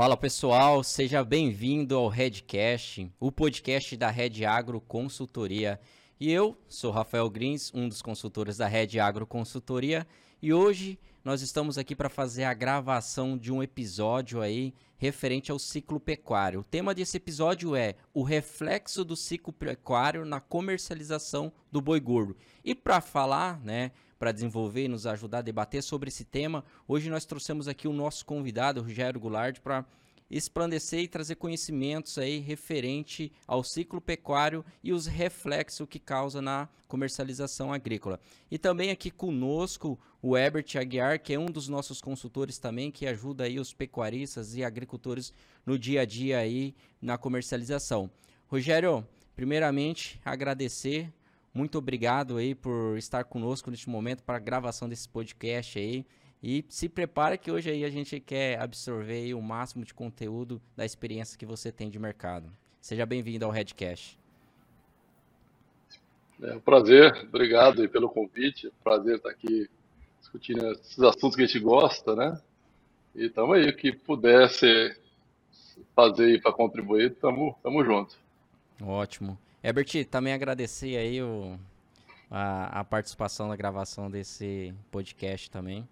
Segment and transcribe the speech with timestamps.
[0.00, 5.78] Fala pessoal, seja bem-vindo ao Redcast, o podcast da Red Agro Consultoria.
[6.18, 10.06] E eu sou Rafael Grins, um dos consultores da Red Agro Consultoria,
[10.40, 15.58] e hoje nós estamos aqui para fazer a gravação de um episódio aí referente ao
[15.58, 16.60] ciclo pecuário.
[16.60, 22.34] O tema desse episódio é o reflexo do ciclo pecuário na comercialização do boi gordo.
[22.64, 26.62] E para falar, né, para desenvolver e nos ajudar a debater sobre esse tema.
[26.86, 29.86] Hoje nós trouxemos aqui o nosso convidado, Rogério Goulart, para
[30.30, 36.68] esplandecer e trazer conhecimentos aí referente ao ciclo pecuário e os reflexos que causa na
[36.86, 38.20] comercialização agrícola.
[38.50, 43.06] E também aqui conosco o Herbert Aguiar, que é um dos nossos consultores também, que
[43.06, 45.32] ajuda aí os pecuaristas e agricultores
[45.64, 48.10] no dia a dia aí na comercialização.
[48.46, 49.02] Rogério,
[49.34, 51.10] primeiramente agradecer
[51.52, 56.06] muito obrigado aí por estar conosco neste momento para a gravação desse podcast aí.
[56.42, 60.84] E se prepara que hoje aí a gente quer absorver o máximo de conteúdo da
[60.84, 62.50] experiência que você tem de mercado.
[62.80, 64.18] Seja bem-vindo ao Redcast.
[66.42, 68.72] É um prazer, obrigado pelo convite.
[68.82, 69.68] Prazer estar aqui
[70.18, 72.40] discutindo esses assuntos que a gente gosta, né?
[73.14, 74.96] E estamos aí, o que pudesse
[75.94, 78.16] fazer para contribuir, estamos juntos.
[78.80, 79.38] Ótimo.
[79.62, 81.58] Herbert, também agradecer aí o,
[82.30, 85.86] a, a, participação na gravação desse podcast também.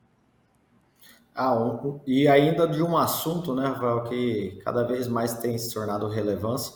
[1.35, 5.73] Ah, um, e ainda de um assunto, né, Rafael, que cada vez mais tem se
[5.73, 6.75] tornado relevância,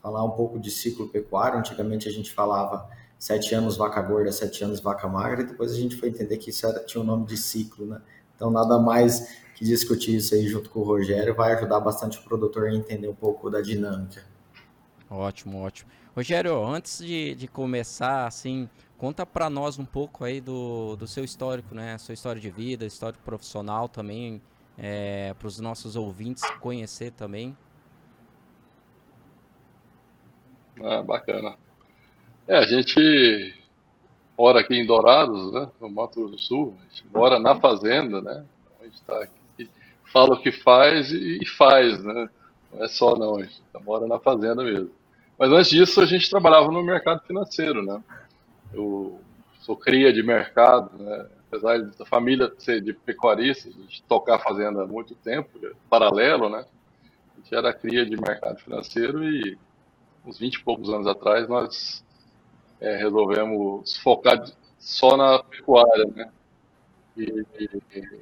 [0.00, 1.58] falar um pouco de ciclo pecuário.
[1.58, 5.76] Antigamente a gente falava sete anos vaca gorda, sete anos vaca magra, e depois a
[5.76, 8.00] gente foi entender que isso era, tinha o um nome de ciclo, né?
[8.36, 12.22] Então nada mais que discutir isso aí junto com o Rogério vai ajudar bastante o
[12.22, 14.22] produtor a entender um pouco da dinâmica.
[15.10, 15.90] Ótimo, ótimo.
[16.14, 21.24] Rogério, antes de, de começar, assim, conta para nós um pouco aí do, do seu
[21.24, 21.98] histórico, né?
[21.98, 24.40] Sua história de vida, histórico profissional também,
[24.78, 27.56] é, para os nossos ouvintes conhecer também.
[30.82, 31.56] Ah, bacana.
[32.46, 33.54] É, a gente
[34.38, 38.20] mora aqui em Dourados, né, no Mato Grosso do Sul, a gente mora na fazenda,
[38.20, 38.44] né,
[38.80, 39.70] a gente está aqui,
[40.12, 42.28] fala o que faz e faz, né,
[42.72, 44.90] não é só não, a gente mora na fazenda mesmo.
[45.38, 48.02] Mas antes disso, a gente trabalhava no mercado financeiro, né?
[48.72, 49.20] Eu
[49.60, 51.26] sou cria de mercado, né?
[51.54, 55.48] apesar da família ser de pecuaristas, de tocar fazenda há muito tempo,
[55.88, 56.64] paralelo, né?
[57.32, 59.56] A gente era cria de mercado financeiro e
[60.24, 62.04] uns 20 e poucos anos atrás nós
[62.80, 64.44] é, resolvemos focar
[64.78, 66.30] só na pecuária, né?
[67.16, 68.18] E, e,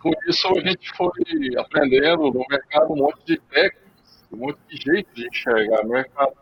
[0.00, 1.10] com isso a gente foi
[1.58, 3.85] aprendendo no mercado um monte de técnicas
[4.32, 6.36] um monte de jeito de enxergar o mercado.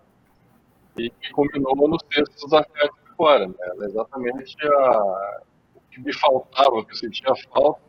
[0.96, 3.48] E que combinou nos textos da Fed fora.
[3.48, 3.54] Né?
[3.60, 5.42] Era exatamente a,
[5.74, 7.82] o que me faltava, que eu sentia falta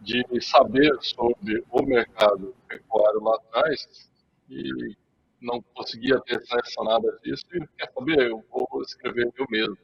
[0.00, 4.08] de saber sobre o mercado pecuário lá atrás
[4.48, 4.96] e
[5.40, 9.76] não conseguia ter acesso a nada disso e quer saber, eu vou escrever eu mesmo.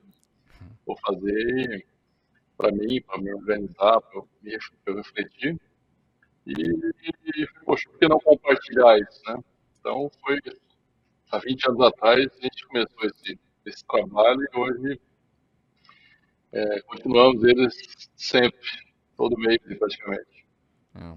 [0.86, 1.86] Vou fazer
[2.56, 5.60] para mim, para me organizar, para eu, eu refletir.
[6.46, 9.36] E, poxa, por que não compartilhar isso, né?
[9.80, 10.38] Então, foi
[11.30, 15.00] há 20 anos atrás, a gente começou esse, esse trabalho e hoje
[16.52, 17.74] é, continuamos eles
[18.14, 18.68] sempre,
[19.16, 20.46] todo mês praticamente.
[20.94, 21.16] Ah,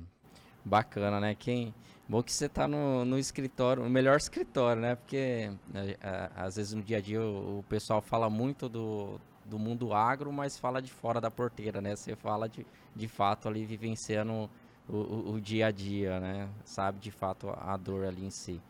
[0.65, 1.35] bacana, né?
[1.35, 1.73] Quem...
[2.09, 4.95] Bom que você está no, no escritório, no melhor escritório, né?
[4.95, 5.97] Porque né,
[6.35, 10.31] às vezes no dia a dia o, o pessoal fala muito do, do mundo agro,
[10.31, 11.95] mas fala de fora da porteira, né?
[11.95, 12.65] Você fala de,
[12.95, 14.49] de fato ali vivenciando
[14.89, 16.49] o, o, dia a dia, né?
[16.63, 18.61] Sabe de fato a, dor ali em si.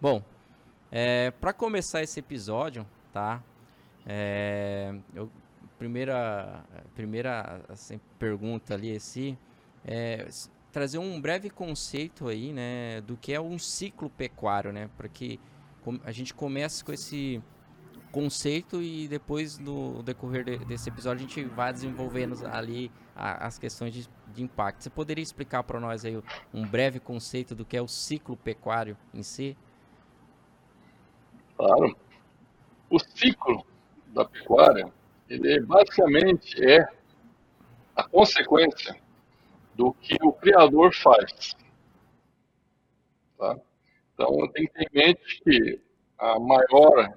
[0.00, 0.22] Bom,
[0.90, 3.42] é, para começar esse episódio, tá?
[4.06, 5.30] É, eu,
[5.78, 9.36] primeira primeira assim, pergunta ali esse
[9.84, 10.26] é
[10.72, 15.40] trazer um breve conceito aí, né, do que é um ciclo pecuário, né, para que
[16.04, 17.42] a gente comece com esse
[18.16, 23.58] conceito e depois no decorrer de, desse episódio a gente vai desenvolvendo ali a, as
[23.58, 24.82] questões de, de, impacto.
[24.82, 26.18] Você poderia explicar para nós aí
[26.54, 29.54] um breve conceito do que é o ciclo pecuário em si?
[31.58, 31.94] Claro.
[32.88, 33.66] O ciclo
[34.06, 34.90] da pecuária,
[35.28, 36.88] ele basicamente é
[37.94, 38.96] a consequência
[39.74, 41.54] do que o criador faz.
[43.36, 43.58] Tá?
[44.14, 45.80] Então, tem que ter em mente que
[46.18, 47.14] a maior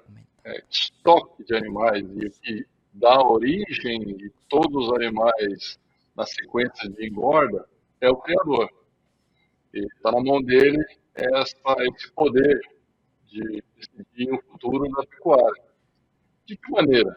[0.50, 5.80] é, estoque de animais e o que dá origem de todos os animais
[6.16, 7.68] na sequência de engorda
[8.02, 8.70] é o criador.
[9.74, 12.60] Está na mão dele essa, esse poder
[13.28, 15.64] de decidir o futuro da pecuária.
[16.46, 17.16] De que maneira?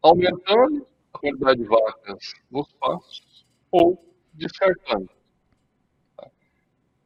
[0.00, 3.98] Aumentando a quantidade de vacas nos pastos ou
[4.32, 5.10] descartando.
[6.16, 6.30] Tá?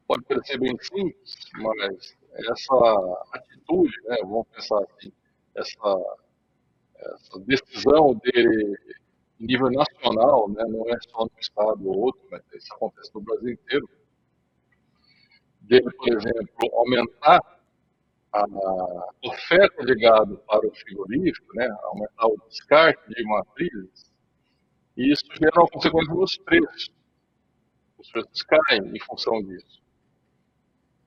[0.06, 5.12] pode parecer bem simples, mas essa atitude, né, vamos pensar assim,
[5.54, 6.18] essa,
[6.96, 8.78] essa decisão dele
[9.38, 13.50] nível nacional, né, não é só no estado ou outro, mas isso acontece no Brasil
[13.50, 13.88] inteiro,
[15.60, 17.40] dele, por exemplo, aumentar
[18.32, 18.44] a
[19.24, 24.12] oferta de gado para o frigorífico, né, aumentar o descarte de matrizes,
[24.96, 26.90] e isso gera uma consequência nos preços.
[27.98, 29.80] Os preços caem em função disso.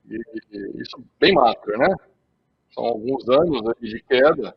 [0.08, 0.16] E,
[0.50, 1.94] e isso bem macro, né?
[2.74, 4.56] São alguns anos de queda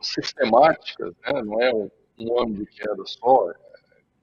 [0.00, 1.42] sistemáticas, né?
[1.42, 3.54] não é um, um ano de queda só, é,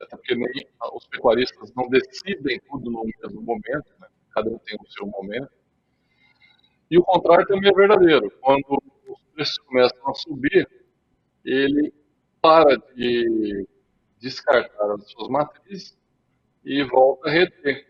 [0.01, 4.07] até porque nem, os pecuaristas não decidem tudo no mesmo momento, né?
[4.33, 5.51] cada um tem o seu momento.
[6.89, 8.31] E o contrário também é verdadeiro.
[8.39, 10.67] Quando os preços começam a subir,
[11.43, 11.93] ele
[12.41, 13.67] para de
[14.19, 15.97] descartar as suas matrizes
[16.63, 17.87] e volta a reter.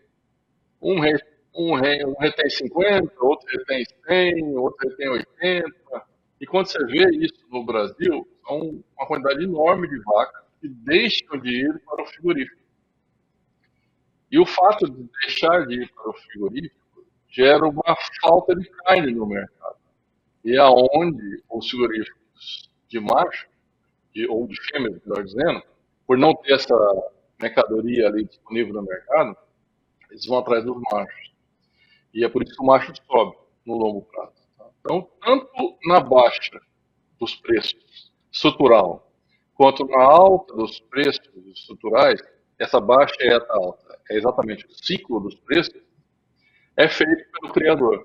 [0.80, 1.00] Um,
[1.58, 5.68] um, re, retém 50, outro retém 100, outro retém 80.
[6.40, 11.38] E quando você vê isso no Brasil, são uma quantidade enorme de vacas que deixam
[11.40, 12.62] de ir para o frigorífico.
[14.30, 19.12] E o fato de deixar de ir para o frigorífico gera uma falta de carne
[19.12, 19.76] no mercado.
[20.44, 23.48] E é aonde os frigoríficos de macho,
[24.14, 25.62] de, ou de fêmea, melhor dizendo,
[26.06, 26.74] por não ter essa
[27.40, 29.36] mercadoria ali disponível no mercado,
[30.10, 31.32] eles vão atrás dos machos.
[32.18, 34.32] E é por isso que o macho sobe no longo prazo.
[34.58, 34.68] Tá?
[34.80, 36.60] Então, tanto na baixa
[37.16, 39.12] dos preços estrutural,
[39.54, 42.20] quanto na alta dos preços estruturais,
[42.58, 45.80] essa baixa e essa alta é exatamente o ciclo dos preços,
[46.76, 48.04] é feito pelo criador.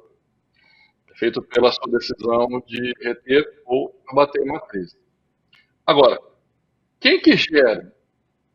[1.10, 4.96] É feito pela sua decisão de reter ou abater uma crise.
[5.88, 6.22] Agora,
[7.00, 7.92] quem que gera?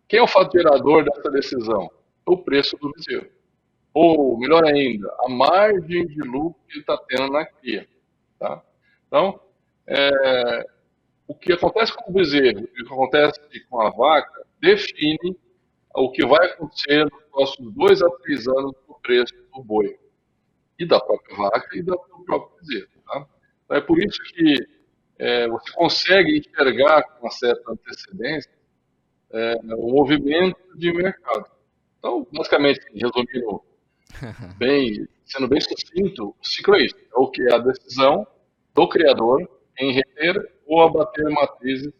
[0.06, 1.90] Quem é o fato gerador dessa decisão?
[2.24, 3.37] O preço do bezerro.
[3.94, 7.88] Ou, melhor ainda, a margem de lucro que ele está tendo na cria.
[8.38, 8.62] Tá?
[9.06, 9.40] Então,
[9.86, 10.66] é,
[11.26, 15.36] o que acontece com o bezerro e o que acontece com a vaca define
[15.94, 19.98] o que vai acontecer nos próximos dois a três anos no preço do boi
[20.78, 22.88] e da própria vaca e do próprio bezerro.
[23.06, 23.26] Tá?
[23.64, 24.66] Então, é por isso que
[25.18, 28.50] é, você consegue enxergar com uma certa antecedência
[29.30, 31.50] é, o movimento de mercado.
[31.98, 33.62] Então, basicamente, resumindo
[34.58, 36.96] bem, sendo bem sucinto, o ciclo é isso.
[36.96, 38.26] É o que é a decisão
[38.74, 41.92] do criador em reter ou abater matrizes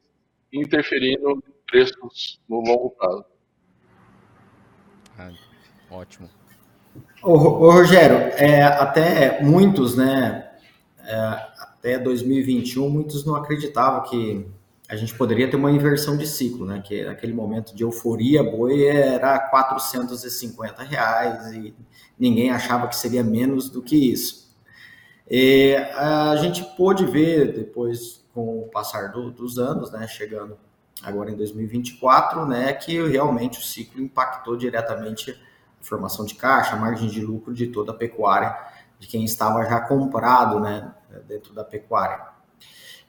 [0.53, 3.25] interferindo em preços no longo prazo.
[5.19, 5.33] Ah,
[5.91, 6.31] ótimo.
[7.23, 10.51] Ô, ô Rogério, é, até muitos, né,
[11.01, 11.17] é,
[11.59, 14.47] até 2021, muitos não acreditavam que
[14.89, 18.85] a gente poderia ter uma inversão de ciclo, né, que naquele momento de euforia, boi
[18.85, 21.75] era 450 reais e
[22.19, 24.49] ninguém achava que seria menos do que isso.
[25.31, 30.59] E a gente pôde ver depois, com o passar do, dos anos, né, chegando
[31.03, 35.39] agora em 2024, né, que realmente o ciclo impactou diretamente
[35.83, 38.57] formação de caixa, margem de lucro de toda a pecuária,
[38.99, 40.95] de quem estava já comprado né,
[41.27, 42.38] dentro da pecuária.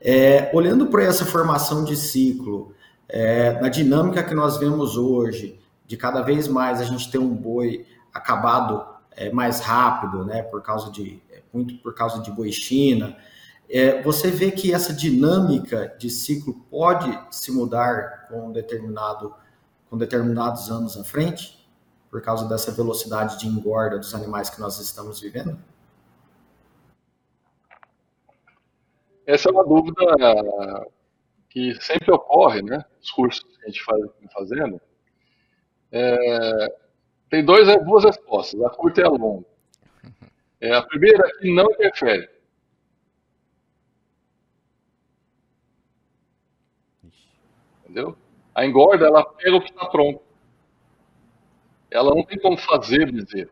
[0.01, 2.73] É, olhando para essa formação de ciclo,
[3.07, 7.35] é, na dinâmica que nós vemos hoje, de cada vez mais a gente ter um
[7.35, 13.17] boi acabado é, mais rápido, né, por causa de muito por causa de boi China,
[13.69, 19.33] é, você vê que essa dinâmica de ciclo pode se mudar com determinado
[19.89, 21.59] com determinados anos à frente?
[22.09, 25.57] por causa dessa velocidade de engorda dos animais que nós estamos vivendo?
[29.29, 30.01] Essa é uma dúvida
[31.49, 32.83] que sempre ocorre, né?
[32.99, 34.01] Os cursos que a gente faz
[34.33, 34.81] fazendo.
[35.91, 36.75] É,
[37.29, 39.45] tem dois, duas respostas, a curta e a longa.
[40.59, 42.27] É, a primeira é que não interfere.
[47.83, 48.17] Entendeu?
[48.55, 50.23] A engorda, ela pega o que está pronto
[51.91, 53.49] ela não tem como fazer bezerro.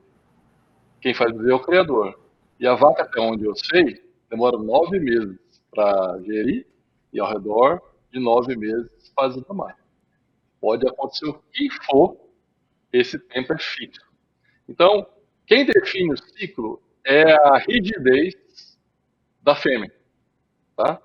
[1.01, 2.19] Quem faz bezerro é o criador.
[2.59, 5.46] E a vaca, até onde eu sei, demora nove meses
[5.77, 6.65] para gerir
[7.13, 7.79] e ao redor
[8.11, 9.75] de nove meses fazer mais.
[10.59, 12.17] Pode acontecer o que for,
[12.91, 14.01] esse tempo é fixo.
[14.67, 15.05] Então,
[15.45, 18.35] quem define o ciclo é a rigidez
[19.43, 19.93] da fêmea,
[20.75, 20.99] tá?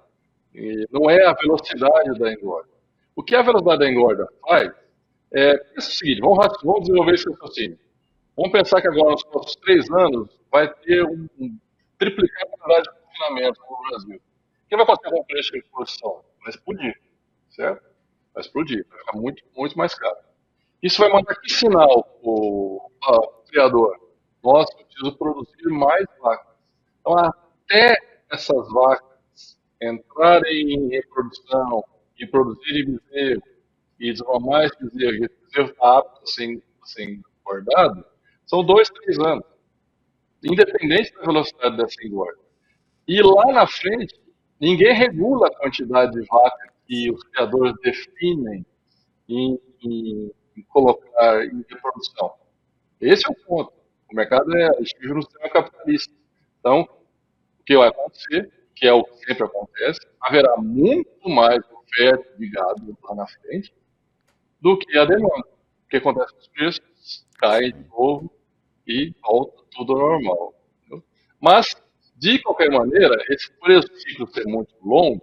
[0.55, 2.71] E não é a velocidade da engorda.
[3.15, 4.73] O que a velocidade da engorda faz
[5.33, 7.79] é, pensa o seguinte, vamos, vamos desenvolver esse raciocínio.
[8.35, 11.59] Vamos pensar que agora, nos próximos três anos, vai ter um, um
[11.99, 14.32] quantidade de confinamento no Brasil.
[14.73, 16.25] O que vai acontecer com o preço de produção?
[16.41, 17.01] Vai explodir,
[17.51, 17.83] certo?
[18.33, 20.17] Vai explodir, vai ficar muito, muito mais caro.
[20.83, 22.91] Isso vai mandar que sinal o
[23.49, 24.01] criador?
[24.43, 26.57] nossa, eu preciso produzir mais vacas.
[27.01, 27.97] Então, até
[28.33, 31.85] essas vacas entrarem em reprodução
[32.19, 33.43] e produzirem bezerro
[34.01, 38.07] e desmamar esse bezerro, e bezerro está apto a ser engordado,
[38.47, 39.45] são dois, três anos.
[40.43, 42.41] Independente da velocidade dessa engorda.
[43.07, 44.22] E lá na frente,
[44.63, 48.65] ninguém regula a quantidade de vacas que os criadores definem
[49.29, 52.35] em, em, em colocar em reprodução.
[53.01, 53.73] Esse é o ponto.
[54.11, 56.15] O mercado é estígio no sistema capitalista.
[56.61, 62.39] Então, o que vai acontecer, que é o que sempre acontece, haverá muito mais oferta
[62.39, 63.75] de gado lá na frente
[64.61, 65.49] do que a demanda.
[65.85, 67.27] O que acontece com os preços?
[67.39, 68.33] Caem de novo
[68.87, 70.55] e volta tudo normal.
[70.79, 71.05] Entendeu?
[71.41, 71.75] Mas,
[72.23, 75.21] de qualquer maneira, esse, por esse ciclo ser muito longo,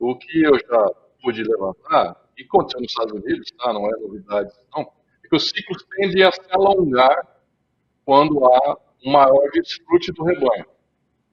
[0.00, 3.70] o que eu já pude levantar, e aconteceu nos Estados Unidos, tá?
[3.70, 4.80] não é novidade não,
[5.22, 7.38] é que os ciclos tendem a se alongar
[8.06, 10.64] quando há um maior desfrute do rebanho.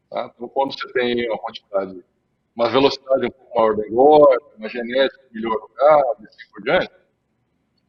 [0.09, 0.33] Tá?
[0.35, 2.03] Então, quando você tem uma quantidade,
[2.53, 6.61] uma velocidade um pouco maior da engorda, uma genética melhor do gado, e assim por
[6.61, 6.91] diante,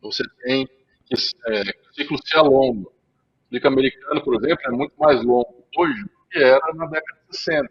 [0.00, 0.64] você tem
[1.06, 1.14] que
[1.48, 2.88] é, o ciclo se alonga.
[2.88, 7.37] O ciclo americano, por exemplo, é muito mais longo hoje que era na década de
[7.37, 7.68] 60,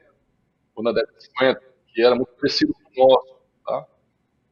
[0.75, 3.39] ou na década de 50, que era muito parecido com o nosso.
[3.65, 3.87] Tá?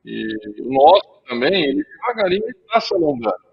[0.06, 3.48] E o nosso também, ele devagarinho está se alongando.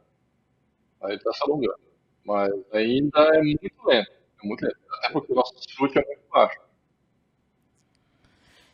[1.03, 1.85] Ele está se alongando
[2.25, 4.11] mas ainda é muito lento.
[4.43, 4.79] É muito lento.
[4.99, 6.59] Até porque o nosso chute é muito baixo.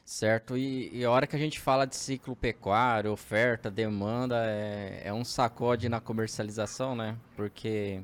[0.04, 5.02] Certo, e, e, a hora que a gente fala de ciclo pecuário, oferta, demanda, é,
[5.04, 7.16] é um sacode na comercialização, né?
[7.36, 8.00] Porque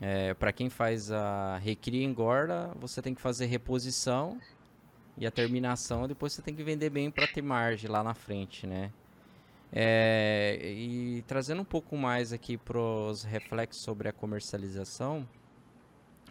[0.00, 4.40] é, para quem faz a recria engorda, você tem que fazer reposição
[5.16, 8.66] e a terminação, depois você tem que vender bem para ter margem lá na frente,
[8.66, 8.92] né?
[9.72, 15.28] É, e trazendo um pouco mais aqui para os reflexos sobre a comercialização,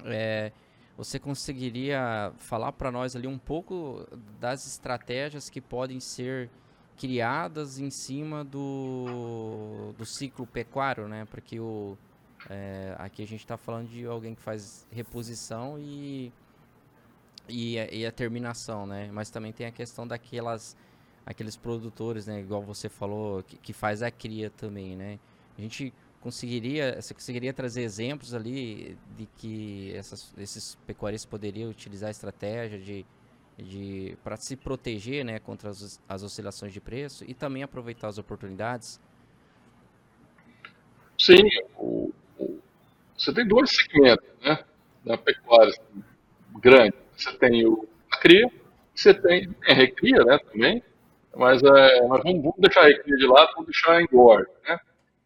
[0.06, 0.52] é,
[0.98, 4.08] você conseguiria falar para nós ali um pouco
[4.40, 6.50] das estratégias que podem ser
[6.98, 11.28] criadas em cima do, do ciclo pecuário, né?
[11.30, 11.96] Porque o,
[12.50, 16.32] é, aqui a gente está falando de alguém que faz reposição e,
[17.50, 19.10] e, e a terminação, né?
[19.12, 20.76] Mas também tem a questão daquelas
[21.28, 25.20] aqueles produtores, né, igual você falou, que, que faz a cria também, né?
[25.58, 32.08] A gente conseguiria, você conseguiria trazer exemplos ali de que essas, esses pecuaristas poderiam utilizar
[32.08, 33.06] a estratégia de,
[33.58, 38.18] de para se proteger, né, contra as, as oscilações de preço e também aproveitar as
[38.18, 38.98] oportunidades?
[41.20, 41.44] Sim,
[43.18, 44.64] você tem dois segmentos, né,
[45.04, 46.04] da pecuária assim,
[46.60, 46.96] grande.
[47.16, 48.52] Você tem o, a cria,
[48.94, 50.84] você tem, a recria, né, também,
[51.36, 54.80] mas, é, mas vamos, deixar a recria de lado, vamos deixar a engorda, né?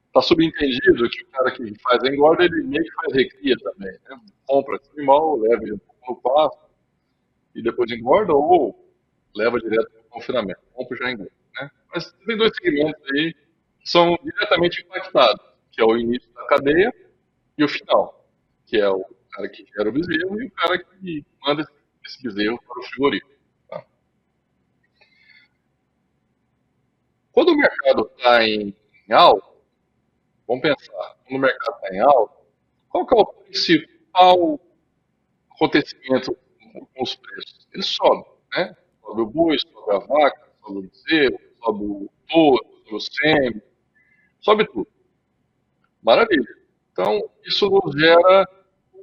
[0.08, 3.92] Está subentendido que o cara que faz a engorda, ele meio que faz recria também,
[3.92, 4.20] né?
[4.46, 6.70] Compra esse animal, leva ele um pouco no pasto
[7.56, 8.78] e depois engorda ou
[9.34, 11.70] leva direto para o confinamento, compra já engorda, né?
[11.94, 13.34] Mas tem dois segmentos aí
[13.80, 16.94] que são diretamente impactados, que é o início da cadeia
[17.62, 18.26] e o final,
[18.66, 21.64] que é o cara que gera o bezerro e o cara que manda
[22.04, 23.32] esse bezerro para o frigorífico.
[27.32, 28.76] Quando o mercado está em,
[29.08, 29.48] em alta,
[30.48, 32.36] vamos pensar, quando o mercado está em alta,
[32.90, 34.60] qual que é o principal
[35.52, 36.38] acontecimento
[36.74, 37.68] com os preços?
[37.74, 38.76] Ele sobe, né?
[39.02, 43.62] Sobe o boi, sobe a vaca, sobe o bezerro, sobe o touro, sobe o sêmen,
[44.42, 44.88] sobe tudo.
[46.02, 46.61] Maravilha.
[46.92, 48.48] Então, isso nos gera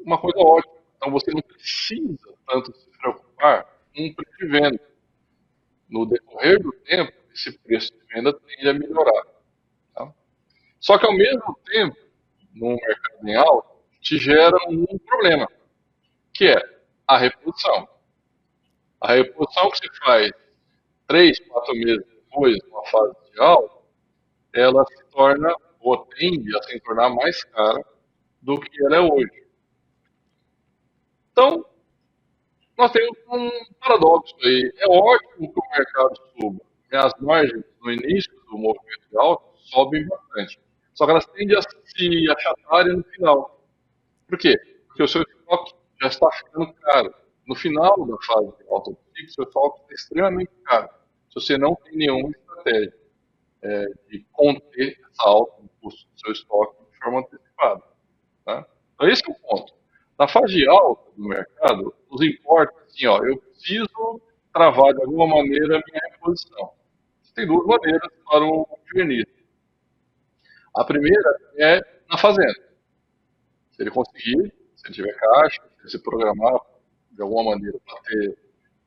[0.04, 0.74] uma coisa ótima.
[0.96, 3.64] Então, você não precisa tanto se preocupar
[3.94, 4.80] com o preço de venda.
[5.88, 9.26] No decorrer do tempo, esse preço de venda tende a melhorar.
[9.94, 10.12] Tá?
[10.80, 11.96] Só que, ao mesmo tempo,
[12.54, 13.68] no mercado em alta,
[14.00, 15.48] te gera um problema,
[16.32, 17.88] que é a reposição.
[19.00, 20.30] A reposição que se faz
[21.06, 23.78] três, quatro meses depois, numa fase de alta,
[24.52, 27.84] ela se torna, ou tende a se tornar mais cara
[28.42, 29.46] do que ela é hoje.
[31.32, 31.64] Então,
[32.76, 34.72] nós temos um paradoxo aí.
[34.78, 36.60] É ótimo que o mercado suba,
[36.92, 40.60] as margens no início do movimento de alta sobem bastante.
[40.94, 43.64] Só que elas tendem a se achatarem no final.
[44.28, 44.56] Por quê?
[44.86, 47.14] Porque o seu estoque já está ficando caro.
[47.46, 50.88] No final da fase de alta o seu estoque está extremamente caro.
[51.28, 52.97] Se você não tem nenhuma estratégia
[53.62, 57.82] é, de conter essa alta do custo do seu estoque de forma antecipada.
[58.44, 58.66] Tá?
[58.94, 59.72] Então, esse é o ponto.
[60.18, 64.20] Na fase alta do mercado, nos importa assim, ó, eu preciso
[64.52, 66.78] travar de alguma maneira a minha reposição
[67.38, 69.24] tem duas maneiras para o juvenil.
[70.74, 72.68] A primeira é na fazenda.
[73.70, 76.60] Se ele conseguir se tiver caixa, se programar
[77.12, 78.38] de alguma maneira para ter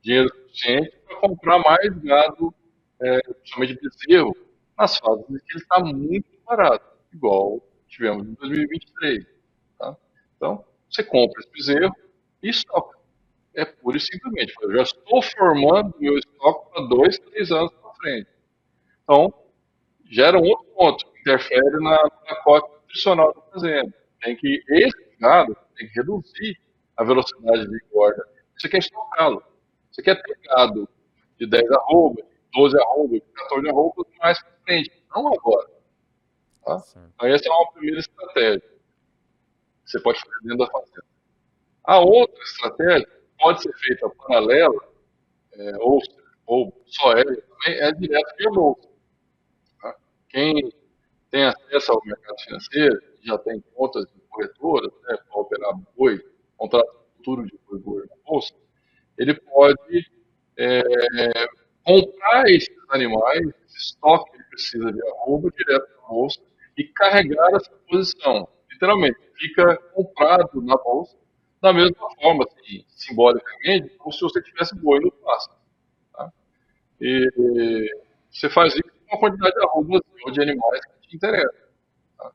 [0.01, 2.53] dinheiro suficiente para comprar mais gado,
[2.99, 4.35] é, principalmente bezerro,
[4.81, 9.25] nas fases em que ele está muito barato, igual tivemos em 2023.
[9.77, 9.95] Tá?
[10.35, 11.95] Então, você compra esse bezerro
[12.41, 12.97] e estoca.
[13.53, 14.53] É pura e simplesmente.
[14.61, 18.27] Eu já estou formando meu estoque para dois, três anos para frente.
[19.03, 19.31] Então,
[20.09, 23.93] gera um outro ponto que interfere na pacote nutricional da fazenda.
[24.21, 26.57] Tem que, esse gado tem que reduzir
[26.97, 28.25] a velocidade de engorda.
[28.57, 29.43] Você quer estocá-lo.
[29.91, 30.89] Você quer ter gado
[31.37, 34.39] de 10 arrobas, de 12 arrobas, de 14 arrobas mais
[35.15, 35.69] não agora.
[36.63, 36.83] Tá?
[37.15, 38.71] Então, essa é uma primeira estratégia
[39.91, 41.05] você pode fazer dentro da fazenda.
[41.83, 43.09] A outra estratégia
[43.39, 44.87] pode ser feita paralela,
[45.53, 45.99] é, ou,
[46.45, 48.89] ou só ela também, é direto via bolsa.
[49.81, 49.95] Tá?
[50.29, 50.71] Quem
[51.29, 56.23] tem acesso ao mercado financeiro, já tem contas de corretoras, né, para operar boi,
[56.57, 58.53] contrato futuro de boi na bolsa,
[59.17, 60.11] ele pode
[60.57, 60.81] é,
[61.83, 66.39] comprar esses animais, esse estoque que precisa de arroba, direto na bolsa
[66.77, 68.47] e carregar essa posição.
[68.71, 71.17] Literalmente, fica comprado na bolsa
[71.61, 75.55] da mesma forma, assim, simbolicamente, como se você tivesse boi no pasto.
[76.13, 76.31] Tá?
[76.99, 77.91] E
[78.31, 81.53] você faz isso com uma quantidade de arrobas ou de animais que te interessam.
[82.17, 82.31] Tá?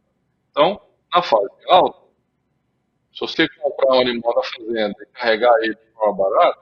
[0.51, 0.81] Então,
[1.13, 2.07] na fase alta,
[3.13, 6.61] se você comprar um animal na fazenda e carregar ele de forma barata,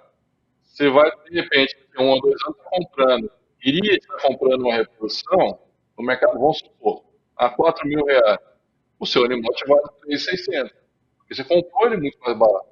[0.75, 3.31] você vai, de repente, um ou dois anos comprando,
[3.65, 5.61] iria estar comprando uma reprodução
[5.97, 7.05] no mercado, vamos supor,
[7.37, 8.41] a 4 mil reais.
[8.99, 10.73] O seu animal te vale 3,600.
[11.17, 12.69] Porque você comprou ele muito mais barato.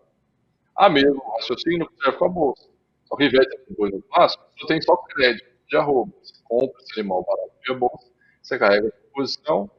[0.75, 2.69] A mesmo raciocínio que serve com a bolsa.
[3.05, 6.13] Só que ao invés de dois no você tem só crédito de arroba.
[6.21, 8.11] Você compra esse animal barato via bolsa,
[8.43, 9.71] você carrega a posição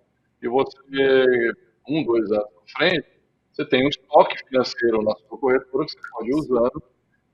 [0.42, 0.78] e você,
[1.90, 3.08] um, dois anos na frente,
[3.52, 6.84] você tem um estoque financeiro na sua corretora que você pode ir usando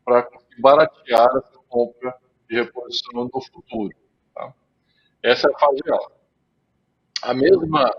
[0.10, 0.28] para
[0.60, 2.16] baratear essa compra
[2.50, 3.96] de reposição no futuro.
[4.34, 4.54] Tá?
[5.22, 6.16] Essa é a fase alta.
[7.22, 7.96] A mesma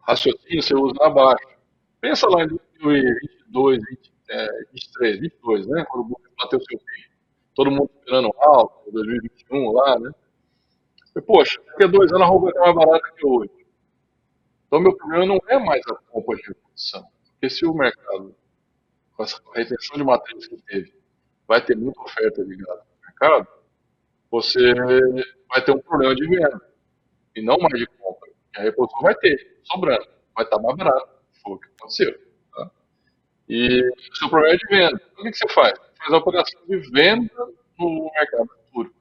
[0.00, 1.56] raciocínio você usa na baixa.
[2.00, 5.84] Pensa lá em 2022, 2023, 22, né?
[5.88, 7.14] Quando o Google bateu seu pico.
[7.54, 10.10] Todo mundo esperando alto, 2021 lá, né?
[11.16, 13.66] E, poxa, daqui a dois anos a roupa é mais barata que hoje.
[14.66, 17.06] Então, meu problema não é mais a compra de reposição.
[17.30, 18.34] Porque se o mercado,
[19.16, 21.03] com essa retenção de matriz que teve,
[21.46, 23.48] vai ter muita oferta ligada no mercado,
[24.30, 24.74] você
[25.48, 26.60] vai ter um problema de venda
[27.36, 28.30] e não mais de compra.
[28.30, 31.08] E a reposição vai ter, sobrando, vai estar mais barato.
[31.42, 32.14] Foi o que aconteceu.
[32.54, 32.70] Tá?
[33.48, 35.02] E o seu problema é de venda.
[35.18, 35.78] O que, você faz?
[35.78, 37.32] Você faz a operação de venda
[37.78, 38.94] no mercado futuro.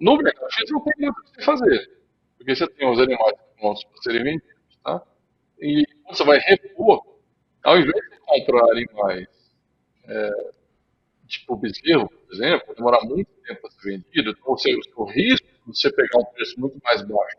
[0.00, 1.90] No mercado físico não tem muito o que fazer,
[2.36, 4.78] porque você tem os animais prontos para serem vendidos.
[4.82, 5.02] Tá?
[5.60, 7.02] E você vai repor,
[7.62, 9.28] ao invés de comprar animais
[10.08, 10.50] é,
[11.32, 15.04] tipo bezerro, por exemplo, vai demorar muito tempo para ser vendido, então, ou seja, o
[15.04, 17.36] risco de você pegar um preço muito mais baixo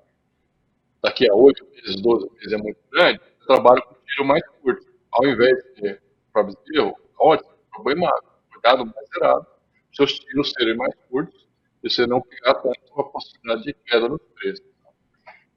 [1.03, 4.85] daqui a 8 meses, 12 meses é muito grande, você trabalha com tiro mais curto.
[5.11, 7.51] Ao invés de ter para bezerro, ótimo,
[7.97, 9.45] magro, cuidado mais zerado,
[9.91, 11.47] seus tiros serem mais curtos
[11.83, 14.63] e você não pegar tanto a possibilidade de queda no preço.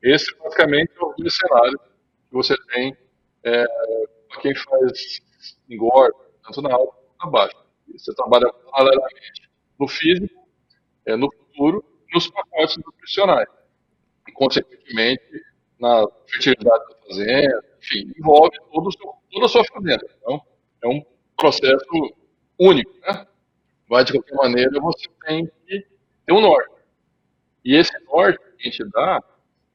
[0.03, 2.97] Esse, basicamente, é o cenário que você tem
[3.45, 3.65] é,
[4.29, 5.23] para quem faz
[5.71, 7.66] engorda, tanto na alta quanto na baixa.
[7.93, 10.49] Você trabalha paralelamente no físico,
[11.07, 13.49] é, no futuro, nos pacotes nutricionais.
[14.29, 15.23] E, consequentemente,
[15.79, 20.07] na fertilidade da fazenda, enfim, envolve todo seu, toda a sua fazenda.
[20.19, 20.41] Então,
[20.83, 21.05] é um
[21.37, 22.17] processo
[22.59, 23.27] único, né?
[23.89, 25.87] Mas, de qualquer maneira, você tem que
[26.25, 26.75] ter um norte.
[27.65, 29.23] E esse norte que a gente dá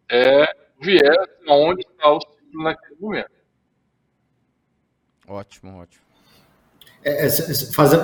[0.10, 3.32] é o viés aonde está o ciclo naquele momento.
[5.28, 6.11] Ótimo, ótimo.
[7.04, 7.30] É, é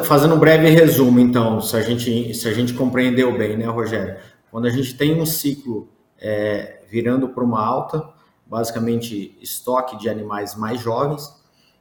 [0.03, 4.17] fazendo um breve resumo, então, se a, gente, se a gente compreendeu bem, né, Rogério?
[4.49, 8.03] Quando a gente tem um ciclo é, virando para uma alta,
[8.45, 11.35] basicamente estoque de animais mais jovens,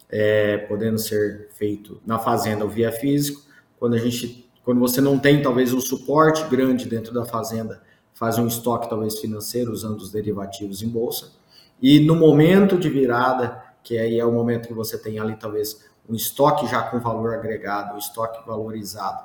[0.09, 3.43] é, podendo ser feito na fazenda ou via físico.
[3.79, 7.83] Quando a gente, quando você não tem talvez um suporte grande dentro da fazenda,
[8.15, 11.33] faz um estoque talvez financeiro usando os derivativos em bolsa.
[11.81, 15.85] E no momento de virada, que aí é o momento que você tem ali talvez
[16.09, 19.25] um estoque já com valor agregado, um estoque valorizado.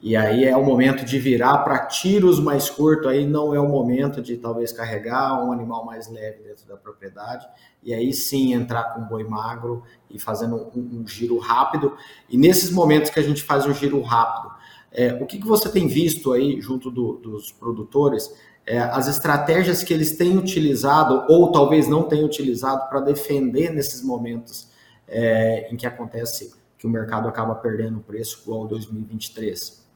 [0.00, 3.68] E aí é o momento de virar para tiros mais curtos, aí não é o
[3.68, 7.44] momento de talvez carregar um animal mais leve dentro da propriedade,
[7.82, 11.96] e aí sim entrar com boi magro e fazendo um, um giro rápido.
[12.28, 14.54] E nesses momentos que a gente faz um giro rápido,
[14.92, 18.32] é, o que, que você tem visto aí junto do, dos produtores
[18.68, 24.02] é, as estratégias que eles têm utilizado ou talvez não tenham utilizado para defender nesses
[24.02, 24.68] momentos
[25.08, 29.86] é, em que acontece que o mercado acaba perdendo preço igual 2023?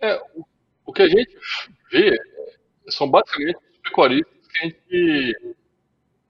[0.00, 0.20] É,
[0.86, 1.36] o que a gente
[1.90, 2.16] vê
[2.88, 5.54] são basicamente os pecuaristas que a gente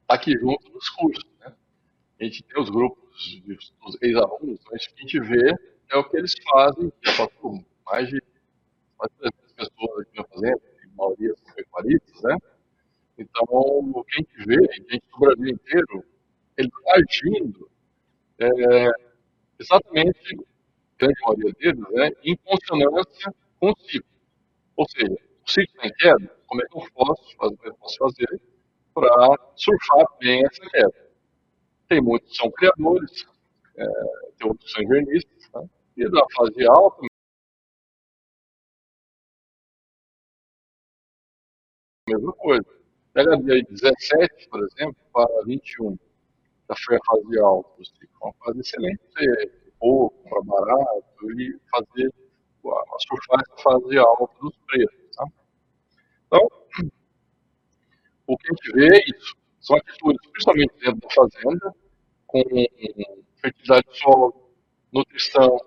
[0.01, 1.25] está aqui junto nos cursos.
[1.41, 1.53] Né?
[2.21, 3.43] A gente tem os grupos
[3.85, 5.55] dos ex-alunos, mas o que a gente vê
[5.91, 8.23] é o que eles fazem, já passou mais de,
[8.99, 12.37] mais de 300 pessoas aqui na fazenda, a maioria são pecuaristas, né?
[13.19, 16.05] Então, o que a gente vê, a gente do Brasil inteiro,
[16.57, 17.71] ele está agindo
[18.39, 18.91] é,
[19.59, 20.37] exatamente,
[20.99, 24.09] grande maioria deles, né, em consonância com o ciclo.
[24.77, 27.99] Ou seja, o ciclo está em queda, como é que eu posso fazer, eu posso
[27.99, 28.43] fazer
[28.95, 31.09] para surfar bem essa queda?
[31.89, 33.27] Tem muitos que são criadores,
[33.77, 33.85] é,
[34.39, 35.69] tem outros que são invernistas, né?
[35.97, 37.03] e da fase alta,
[42.09, 42.78] mesma coisa.
[43.13, 45.99] Pega de 17, por exemplo, para 21,
[46.69, 48.09] já foi a fase alta do ciclo.
[48.23, 52.13] Uma fase excelente, você pouco, comprar barato e fazer
[52.67, 55.17] a surfar essa fase alta dos preços.
[55.17, 55.25] Tá?
[56.27, 56.49] Então,
[58.27, 59.35] o que a gente vê é isso.
[59.61, 61.75] São atitudes, principalmente dentro da fazenda,
[62.27, 62.43] com
[63.41, 64.51] fertilidade de solo,
[64.93, 65.59] nutrição,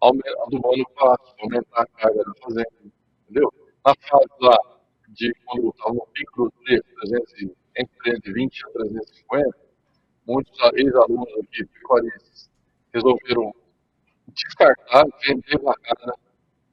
[0.00, 2.92] adubando o pasto, aumentar a carga da fazenda,
[3.24, 3.52] entendeu?
[3.84, 4.73] Na fase lá
[5.14, 9.58] de quando estava no pico preço, 300, entre 320 a 350,
[10.26, 12.50] muitos ex-alunos aqui, pecuaristas,
[12.92, 13.54] resolveram
[14.28, 16.14] descartar, vender vacada,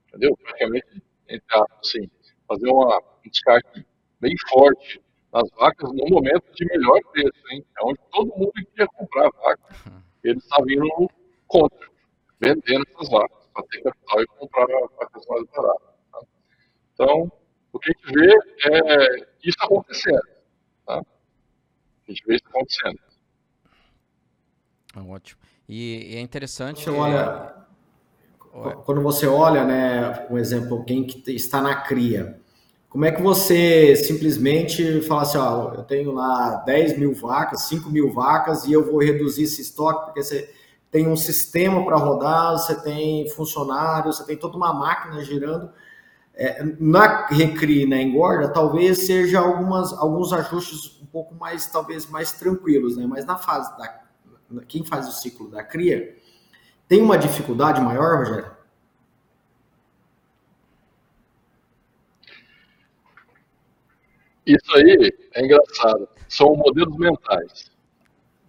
[0.07, 0.35] entendeu?
[0.37, 2.09] Praticamente, entre aspas, assim,
[2.47, 3.85] fazer uma, um descarte
[4.19, 5.01] bem forte
[5.33, 7.65] nas vacas no momento de melhor preço, hein?
[7.79, 11.09] É onde todo mundo queria comprar vaca, eles estavam indo
[11.47, 11.89] contra,
[12.39, 15.91] vendendo essas vacas, para ter capital e comprar vacas mais baratas.
[16.11, 16.19] Tá?
[16.93, 17.31] Então,
[17.73, 18.33] o que a gente vê
[18.69, 20.21] é isso acontecendo.
[20.85, 20.97] Tá?
[20.97, 22.99] A gente vê isso acontecendo.
[24.95, 25.39] Ah, ótimo.
[25.67, 26.83] E, é interessante.
[26.83, 27.55] Você olha,
[28.85, 32.39] quando você olha, né, um exemplo, alguém que está na cria,
[32.89, 37.89] como é que você simplesmente fala assim, ó, eu tenho lá 10 mil vacas, 5
[37.89, 40.53] mil vacas e eu vou reduzir esse estoque, porque você
[40.91, 45.71] tem um sistema para rodar, você tem funcionários, você tem toda uma máquina girando.
[46.43, 52.31] É, na recria na engorda, talvez seja algumas, alguns ajustes um pouco mais, talvez, mais
[52.31, 53.05] tranquilos, né?
[53.05, 54.01] Mas na fase da
[54.67, 56.17] quem faz o ciclo da cria,
[56.87, 58.51] tem uma dificuldade maior, Rogério?
[64.43, 66.09] Isso aí é engraçado.
[66.27, 67.71] São modelos mentais.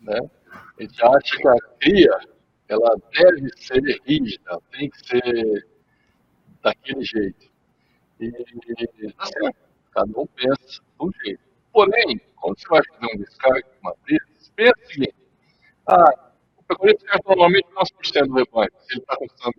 [0.00, 0.18] Né?
[0.78, 2.20] A gente acha que a cria
[2.68, 5.68] ela deve ser rígida, tem que ser
[6.62, 7.52] daquele jeito.
[8.23, 9.59] E tá certo,
[9.91, 11.43] cada um pensa de um jeito.
[11.73, 15.17] Porém, quando você vai fazer um descargue de matriz, pensa o seguinte:
[15.89, 19.55] ah, o pecuarista descarta normalmente 9% do rebanho, se ele está conquistando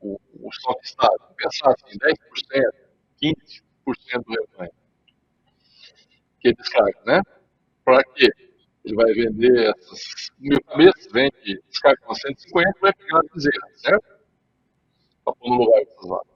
[0.00, 1.18] o, o estoque estável.
[1.36, 2.16] Pensar assim, 10%,
[3.22, 4.72] 15% do rebanho
[6.42, 7.22] que ele descarta, né?
[7.84, 8.28] Para quê?
[8.84, 14.04] Ele vai vender essas mil cabeças, vende, descarta umas 150 vai pegar a bezerra, certo?
[15.24, 16.31] Para pôr no lugar dessas vacas.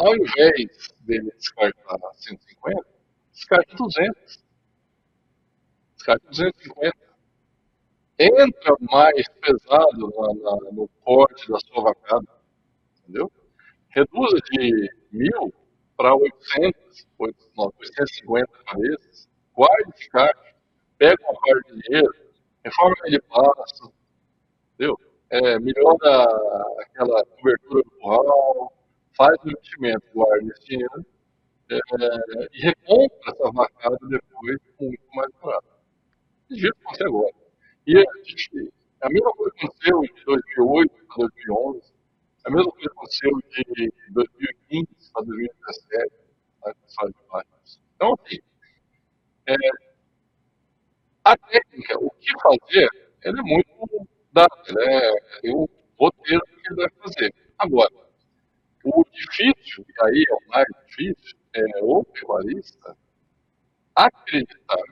[0.00, 2.86] Ao invés dele descartar 150,
[3.34, 4.42] descarta 200.
[5.94, 7.10] Descarta 250
[8.18, 12.26] entra mais pesado na, na, no corte da sua vacada,
[13.02, 13.30] entendeu?
[13.90, 15.52] Reduza de mil
[15.98, 20.54] para 800, 850 cabeças, guarde esse caixa,
[20.96, 22.14] pega uma parte de dinheiro,
[22.64, 23.92] reforma aquele passo,
[24.74, 24.98] entendeu?
[25.28, 26.24] É, melhora
[26.80, 28.79] aquela cobertura do curral,
[29.20, 31.06] faz o investimento, guarda esse dinheiro
[31.70, 31.78] é,
[32.54, 35.68] e recompra essa vacada depois muito mais barato.
[36.48, 37.34] Desse jeito que você agora.
[37.86, 41.92] E a, gente, a mesma coisa aconteceu de 2008 para 2011,
[42.46, 46.12] a mesma coisa aconteceu de 2015 para 2017,
[46.64, 47.80] na de baixas.
[47.94, 48.38] Então, assim,
[49.46, 49.54] é,
[51.24, 52.88] a técnica, o que fazer,
[53.22, 55.10] ela é muito dada, é,
[55.44, 57.34] é o roteiro que ele deve fazer.
[57.58, 58.09] Agora,
[58.84, 62.96] o difícil, e aí é o mais difícil, é o pecuarista
[63.94, 64.82] acreditar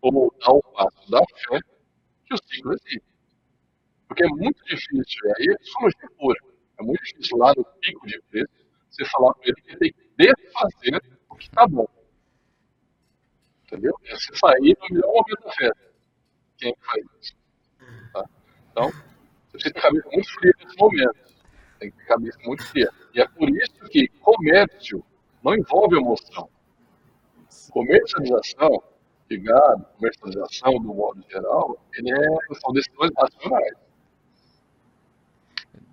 [0.00, 1.60] ou dar o passo da fé
[2.24, 3.02] que o ciclo existe.
[4.08, 6.40] Porque é muito difícil, e aí é psicologia pura,
[6.78, 10.10] é muito difícil lá no pico de preço você falar para ele que tem que
[10.16, 11.86] desfazer o que está bom.
[13.64, 13.94] Entendeu?
[14.04, 15.92] É você sair no melhor momento da festa.
[16.58, 17.36] Quem é que faz isso?
[18.12, 18.24] Tá?
[18.72, 21.29] Então, você precisa ter a cabeça muito fria nesse momento.
[21.80, 22.90] Tem que ter cabeça muito fria.
[23.14, 25.04] E é por isso que comércio
[25.42, 26.48] não envolve emoção.
[27.70, 28.82] Comercialização
[29.28, 33.72] de gado, comercialização do modo geral, ele é, são decisões racionais.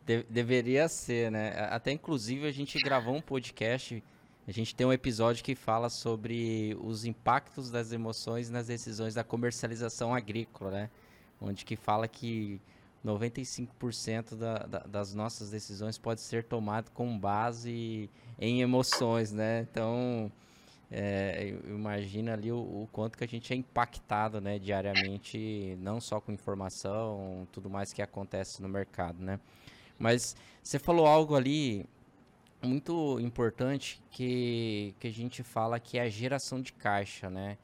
[0.05, 1.67] De, deveria ser, né?
[1.69, 4.03] Até inclusive a gente gravou um podcast,
[4.47, 9.23] a gente tem um episódio que fala sobre os impactos das emoções nas decisões da
[9.23, 10.89] comercialização agrícola, né?
[11.39, 12.59] Onde que fala que
[13.05, 19.67] 95% da, da, das nossas decisões pode ser tomado com base em emoções, né?
[19.69, 20.31] Então,
[20.91, 26.21] é, imagina ali o, o, quanto que a gente é impactado, né, diariamente, não só
[26.21, 29.39] com informação, tudo mais que acontece no mercado, né?
[29.99, 31.85] Mas você falou algo ali
[32.61, 37.57] muito importante que, que a gente fala que é a geração de caixa, né?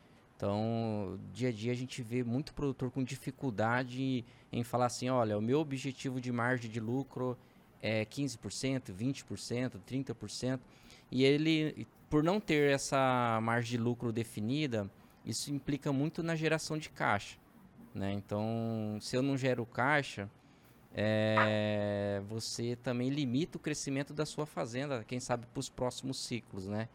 [0.44, 5.38] Então, dia a dia a gente vê muito produtor com dificuldade em falar assim, olha,
[5.38, 7.38] o meu objetivo de margem de lucro
[7.82, 10.60] é 15%, 20%, 30%,
[11.10, 14.92] e ele, por não ter essa margem de lucro definida,
[15.26, 17.38] isso implica muito na geração de caixa,
[17.96, 18.12] né?
[18.12, 20.30] Então, se eu não gero caixa,
[20.94, 26.68] é, você também limita o crescimento da sua fazenda, quem sabe para os próximos ciclos,
[26.68, 26.90] né?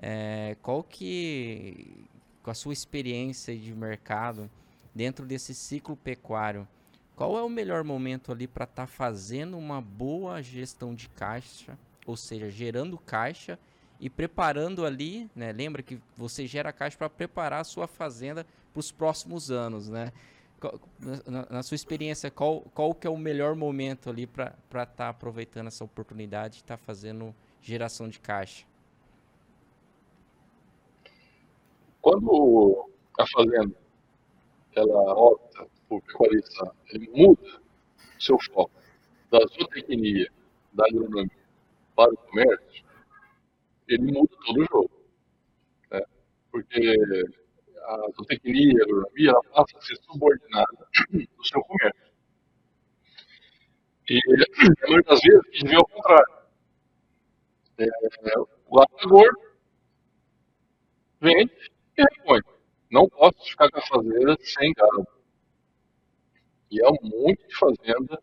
[0.00, 2.06] É, qual que,
[2.48, 4.50] com a sua experiência de mercado
[4.94, 6.66] dentro desse ciclo pecuário,
[7.14, 11.78] qual é o melhor momento ali para estar tá fazendo uma boa gestão de caixa,
[12.06, 13.58] ou seja, gerando caixa
[14.00, 15.52] e preparando ali, né?
[15.52, 20.10] Lembra que você gera caixa para preparar a sua fazenda para os próximos anos, né?
[21.50, 25.66] Na, sua experiência, qual, qual que é o melhor momento ali para estar tá aproveitando
[25.66, 28.64] essa oportunidade de estar tá fazendo geração de caixa?
[32.00, 33.76] Quando a fazenda
[34.74, 37.60] ela opta por pecuarista, ele muda
[38.18, 38.78] seu foco
[39.30, 40.30] da zootecnia,
[40.72, 41.30] da agronomia
[41.94, 42.84] para o comércio,
[43.88, 44.90] ele muda todo o jogo.
[45.90, 46.00] Né?
[46.50, 46.96] Porque
[47.84, 52.08] a zootecnia, a agronomia, ela passa a ser subordinada do seu comércio.
[54.10, 54.20] E
[54.88, 56.38] muitas vezes a vê ao contrário.
[57.78, 59.40] É, o gordo
[61.20, 62.40] vende e repõe.
[62.90, 65.06] Não posso ficar com a fazenda sem gado.
[66.70, 68.22] E é um monte de fazenda,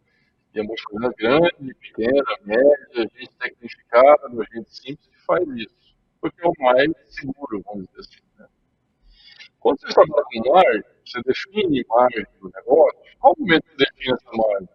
[0.53, 5.95] e é uma fazenda grande, pequena, média, gente tecnificada, gente simples que faz isso.
[6.21, 8.25] Porque é o mais seguro, vamos dizer assim.
[8.39, 8.47] Né?
[9.59, 14.13] Quando você trabalha com margem, você define margem do negócio, qual momento que você define
[14.13, 14.69] essa margem?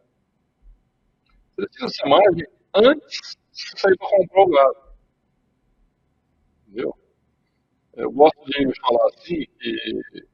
[1.57, 4.91] Você define essa margem antes de sair para comprar o gado.
[6.67, 7.00] Entendeu?
[7.95, 10.25] Eu gosto de falar assim que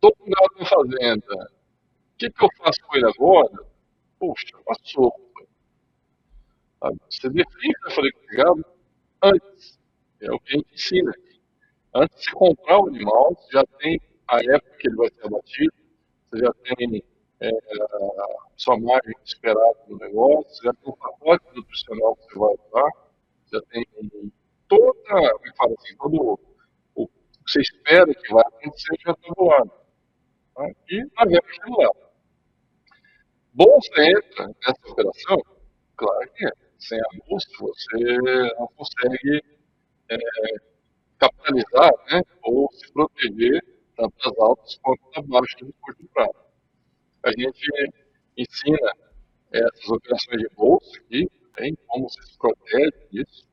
[0.00, 1.50] todo gado na fazenda
[2.18, 3.64] que, que eu faço com ele agora?
[4.18, 5.12] Poxa, passou.
[7.08, 8.64] Você define o gado
[9.22, 9.78] antes.
[10.20, 11.40] É o que a gente ensina aqui.
[11.94, 15.72] Antes de comprar o animal, você já tem a época que ele vai ser abatido,
[16.26, 17.04] você já tem
[17.40, 17.50] é,
[18.56, 22.90] sua margem esperada no negócio, você já tem o pacote nutricional que você vai usar,
[23.52, 23.86] já tem
[24.66, 26.38] toda, como é fala assim, todo o
[27.48, 29.72] que você espera que vai acontecer já está do lado.
[30.54, 30.68] Tá?
[30.90, 31.90] E vemos aquilo lá.
[33.54, 35.42] Bolsa entra nessa operação?
[35.96, 36.52] Claro que é.
[36.78, 38.18] Sem a bolsa você
[38.58, 39.42] não consegue
[40.10, 40.16] é,
[41.18, 43.64] capitalizar né, ou se proteger
[43.96, 46.46] tanto das altas quanto das baixas do curto prazo.
[47.24, 47.92] A gente
[48.36, 48.92] ensina
[49.50, 53.48] essas operações de bolsa aqui, tem como se protege disso,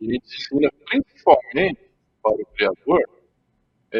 [0.00, 1.88] e ensina principalmente
[2.20, 3.15] para o criador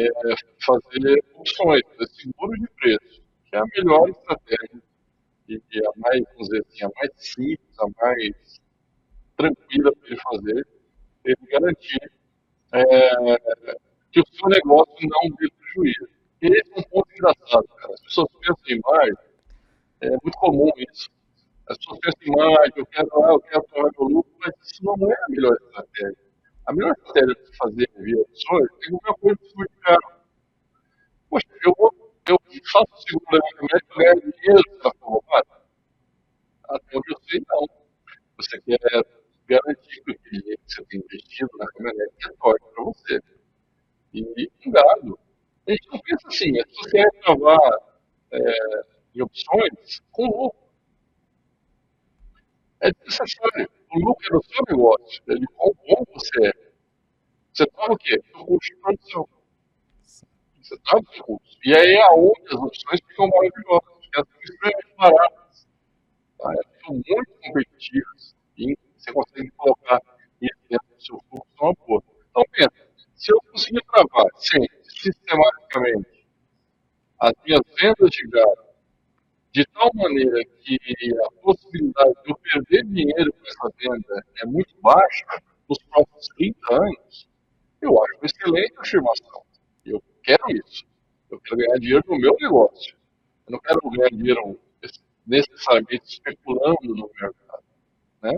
[0.05, 4.81] é, fazer opções, fazer seguro de preço, que é a melhor estratégia
[5.47, 8.61] e, a mais, vamos dizer assim, a mais simples, a mais
[9.37, 10.67] tranquila para ele fazer,
[11.25, 12.11] ele garantir
[12.73, 13.37] é,
[14.11, 16.09] que o seu negócio não dê prejuízo.
[16.41, 17.93] E esse é um ponto engraçado, cara.
[17.93, 19.15] As pessoas pensam em margem,
[20.01, 21.09] é muito comum isso.
[21.67, 24.83] As pessoas pensam em margem, eu quero, ah, eu quero tomar meu lucro, mas isso
[24.83, 26.26] não é a melhor estratégia.
[26.67, 30.21] A melhor estratégia de fazer via opções é qualquer coisa que de caro.
[31.29, 32.37] Poxa, eu vou eu
[32.71, 35.47] faço o seguro levantamento e ganho dinheiro para roubado?
[36.69, 37.67] Até onde eu sei, não.
[38.35, 38.77] Você quer
[39.47, 43.21] garantir que o dinheiro que você tem investido na caminhonete é forte para você.
[44.13, 45.19] E um gado.
[45.67, 47.59] A gente não pensa assim, as pessoas querem travar
[48.31, 48.81] é,
[49.15, 50.67] em opções com lucro.
[52.81, 53.76] É necessário.
[53.93, 56.53] O lucro é do seu negócio, é de quão bom você é.
[57.53, 58.21] Você trava o quê?
[58.35, 59.29] O custo de produção.
[60.61, 61.57] Você tá no recurso.
[61.63, 65.67] E aí é aonde as opções ficam maravilhosas, porque ficam extremamente baratas.
[66.37, 66.53] Tá?
[66.73, 68.35] Ficam muito competitivas.
[68.57, 70.01] E você consegue colocar
[70.41, 72.03] isso dentro do seu fluxo uma boa.
[72.29, 76.27] Então, pensa, se eu conseguir travar sempre, sistematicamente,
[77.79, 78.67] vendas de gado
[79.51, 80.77] de tal maneira que
[81.25, 83.33] a possibilidade de eu perder dinheiro
[84.41, 85.25] é muito baixa
[85.67, 87.29] nos próximos 30 anos,
[87.81, 89.43] eu acho uma excelente afirmação.
[89.85, 90.85] Eu quero isso.
[91.29, 92.95] Eu quero ganhar dinheiro no meu negócio.
[93.47, 94.59] Eu não quero ganhar dinheiro
[95.25, 97.63] necessariamente especulando no mercado.
[98.21, 98.31] Né?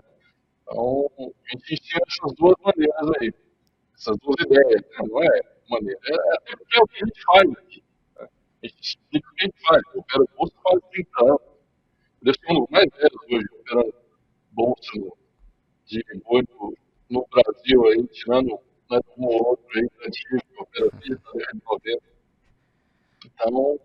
[0.63, 3.33] Então, a gente ensina essas duas maneiras aí,
[3.95, 4.81] essas duas ideias.
[4.81, 5.07] Né?
[5.07, 7.83] Não é maneira, é até porque é o que a gente faz aqui.
[8.19, 8.27] Né?
[8.63, 9.81] A gente explica o que a gente faz.
[9.93, 11.41] Eu quero bolsa faz 30 anos.
[12.21, 13.93] Eu ser um dos mais velhos hoje operando
[14.51, 14.91] bolsa
[15.85, 16.75] de boi no,
[17.09, 18.59] no Brasil, aí, tirando
[18.89, 22.09] né, um ou outro aí, antigo, cooperativista, né, de 90.
[23.25, 23.79] Então,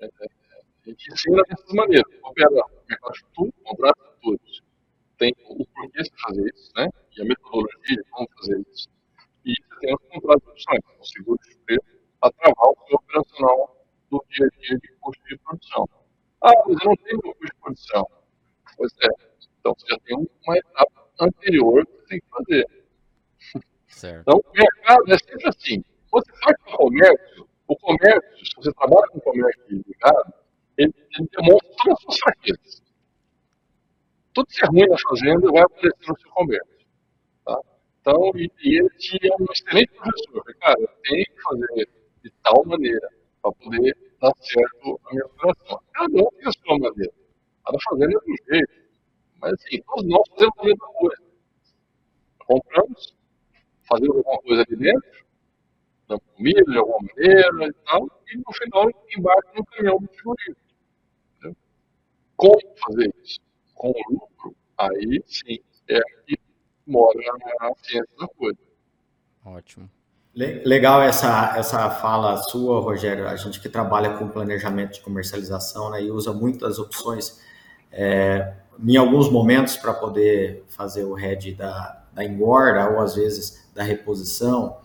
[0.00, 2.12] é, a gente ensina dessas maneiras.
[2.22, 2.50] Opera
[2.88, 4.62] mercado futuro, contrato futuros.
[5.18, 6.88] Tem o porquê de fazer isso, né?
[7.16, 8.88] E a metodologia de como fazer isso.
[9.44, 12.96] E você tem os contratos de opções, o seguro de preço, para travar o seu
[12.96, 15.88] operacional do dia a dia de custo de produção.
[16.42, 18.10] Ah, mas eu não tenho meu custo de produção.
[18.76, 19.34] Pois é.
[19.60, 22.66] Então você já tem uma etapa anterior que você tem que fazer.
[23.88, 24.20] Certo.
[24.22, 25.84] Então, o mercado é sempre assim.
[26.10, 30.34] Quando você faz com o comércio, o comércio, se você trabalha com comércio ligado,
[30.76, 32.82] ele, ele demonstra todas as suas fraquezas.
[34.32, 36.86] Tudo que é ruim na fazenda vai aparecer no seu comércio.
[37.44, 37.60] Tá?
[38.00, 40.42] Então, e, e ele tinha um excelente professor.
[40.42, 41.88] Falei, cara, eu tenho que fazer
[42.22, 43.08] de tal maneira
[43.40, 45.80] para poder dar certo a minha operação.
[45.92, 47.12] Cada um tem a sua maneira.
[47.64, 48.84] Cada fazenda é do jeito.
[49.40, 51.22] Mas, assim, todos nós fazemos a mesma coisa.
[52.46, 53.14] Compramos,
[53.88, 55.26] fazemos alguma coisa ali dentro,
[56.08, 60.60] damos comida de alguma maneira e tal, e no final embarca no caminhão do frigorífico.
[62.36, 63.40] Como fazer isso?
[64.90, 66.38] Aí sim, é que
[66.86, 67.18] mora
[67.60, 68.58] a ciência da coisa.
[69.44, 69.90] Ótimo.
[70.34, 73.28] Legal essa, essa fala sua, Rogério.
[73.28, 77.40] A gente que trabalha com planejamento de comercialização né, e usa muitas opções,
[77.92, 83.68] é, em alguns momentos, para poder fazer o head da, da engorda ou às vezes
[83.72, 84.78] da reposição,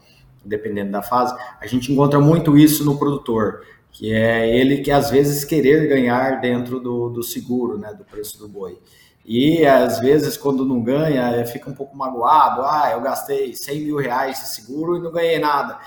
[0.46, 5.10] dependendo da fase, a gente encontra muito isso no produtor que é ele que às
[5.10, 8.80] vezes querer ganhar dentro do, do seguro, né, do preço do boi.
[9.26, 12.64] E às vezes, quando não ganha, fica um pouco magoado.
[12.64, 15.78] Ah, eu gastei 100 mil reais de seguro e não ganhei nada.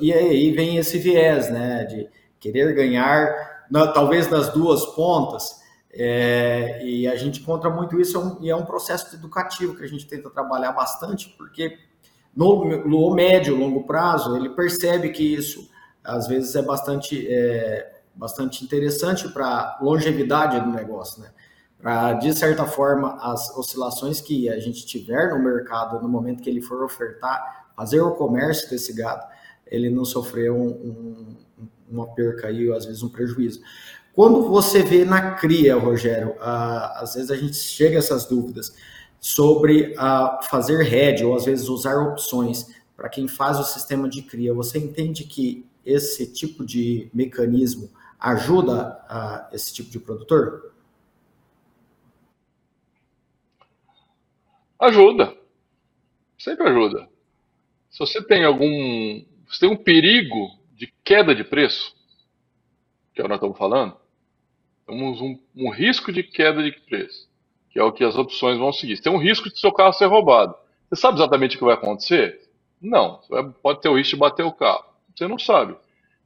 [0.00, 5.60] E aí vem esse viés, né, de querer ganhar, talvez nas duas pontas.
[5.92, 9.82] É, e a gente encontra muito isso, é um, e é um processo educativo que
[9.82, 11.76] a gente tenta trabalhar bastante, porque
[12.34, 15.68] no, no médio, longo prazo, ele percebe que isso
[16.02, 21.30] às vezes é bastante, é, bastante interessante para longevidade do negócio, né?
[21.80, 26.50] Para, de certa forma, as oscilações que a gente tiver no mercado no momento que
[26.50, 29.24] ele for ofertar, fazer o comércio desse gado,
[29.66, 31.36] ele não sofrer um, um,
[31.88, 33.60] uma perca aí, ou às vezes um prejuízo.
[34.12, 38.74] Quando você vê na cria, Rogério, ah, às vezes a gente chega a essas dúvidas
[39.18, 42.66] sobre ah, fazer hedge ou às vezes usar opções
[42.96, 44.52] para quem faz o sistema de cria.
[44.52, 50.72] Você entende que esse tipo de mecanismo ajuda a esse tipo de produtor?
[54.80, 55.36] Ajuda.
[56.38, 57.06] Sempre ajuda.
[57.90, 59.22] Se você tem algum.
[59.50, 61.94] Se tem um perigo de queda de preço,
[63.12, 63.96] que é o que nós estamos falando,
[64.86, 67.28] temos um, um risco de queda de preço,
[67.68, 68.96] que é o que as opções vão seguir.
[68.96, 70.54] Se tem um risco de seu carro ser roubado.
[70.88, 72.48] Você sabe exatamente o que vai acontecer?
[72.80, 73.20] Não.
[73.62, 74.84] Pode ter o risco de bater o carro.
[75.14, 75.76] Você não sabe.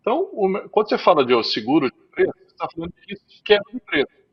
[0.00, 0.30] Então,
[0.70, 3.80] quando você fala de seguro de preço, você está falando de risco de queda de
[3.80, 4.23] preço.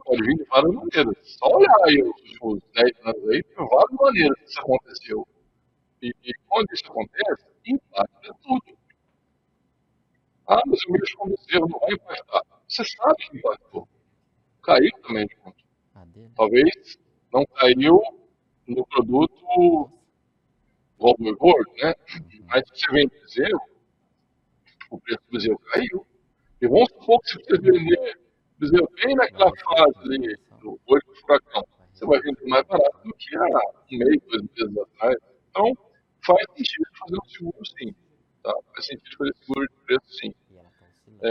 [0.00, 1.36] Pode vir de várias maneiras.
[1.38, 5.28] Só olhar aí os últimos 10 anos aí, tem várias maneiras que isso aconteceu.
[6.02, 8.78] E, e quando isso acontece, impacta tudo.
[10.48, 12.42] Ah, mas o mesmo aconteceu, não vai impactar.
[12.68, 13.88] Você sabe que impactou.
[14.62, 15.62] Caiu também de conta.
[16.36, 16.98] Talvez
[17.32, 18.00] não caiu
[18.66, 19.90] no produto
[21.02, 21.24] Volvo
[21.82, 21.94] né?
[22.46, 23.60] Mas se você vende bezerro,
[24.88, 26.06] o preço do bezerro caiu.
[26.60, 28.20] E vamos supor que se você vender
[29.82, 34.22] ali, do olho do furacão, você vai vender mais barato do que há um mês,
[34.28, 35.16] dois meses atrás.
[35.50, 35.72] Então,
[36.24, 37.94] faz sentido fazer um seguro sim.
[38.42, 38.54] Tá?
[38.74, 40.34] Faz sentido fazer seguro de preço sim.
[41.22, 41.30] É,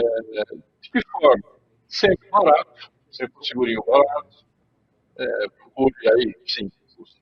[0.80, 1.60] de que forma?
[1.88, 4.46] Sempre barato, sempre um segurinho barato.
[5.18, 6.70] É, procure aí, sim,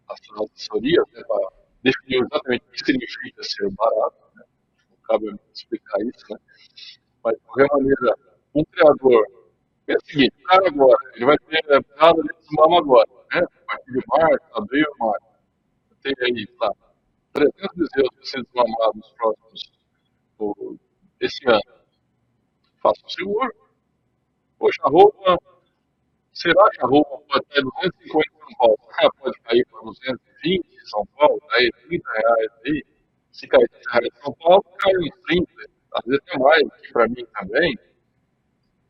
[0.08, 4.44] as assessorias né, para definiu exatamente o que significa ser barato, né?
[4.90, 6.38] não cabe explicar isso, né?
[7.24, 8.14] mas de qualquer maneira,
[8.54, 9.26] um criador,
[9.88, 11.62] é o seguinte, o cara agora, ele vai ter
[11.98, 13.40] dado de desmama agora, né?
[13.40, 15.30] a partir de março, abril, maio,
[16.02, 16.72] tem aí, tá,
[17.32, 19.80] 300 bezerros para serem desmamados nos próximos,
[21.20, 21.60] esse ano.
[22.82, 23.54] faça o seguro.
[24.58, 25.38] Poxa, a roupa,
[26.32, 28.78] será que a roupa pode estar 250 em São Paulo?
[28.92, 32.84] Ah, pode cair para 220 em São Paulo, aí 30 reais aí.
[33.32, 35.52] Se cair 30 reais em São Paulo, cai uns 30,
[35.92, 37.78] às vezes até mais, para mim também.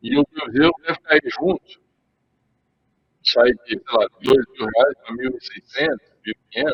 [0.02, 1.80] E o Cruzeiro deve cair junto.
[3.32, 5.98] Sai de, sei lá, 2 mil reais para 1.600,
[6.54, 6.72] 1.500.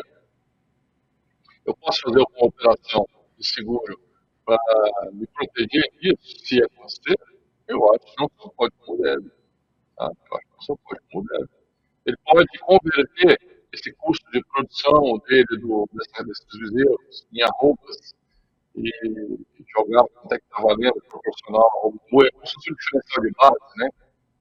[1.65, 3.05] Eu posso fazer uma operação
[3.37, 3.99] de seguro
[4.45, 4.57] para
[5.11, 7.19] me proteger disso, se acontecer?
[7.67, 9.29] Eu acho que não só pode como deve.
[9.97, 10.05] Tá?
[10.05, 11.27] Eu acho que não só pode como.
[12.05, 18.15] Ele pode converter esse custo de produção dele, do, desses bezerros, em arrobas
[18.75, 18.91] e
[19.75, 21.93] jogar quanto é que está valendo proporcional
[22.23, 23.89] é se fosse um diferencial de base, né?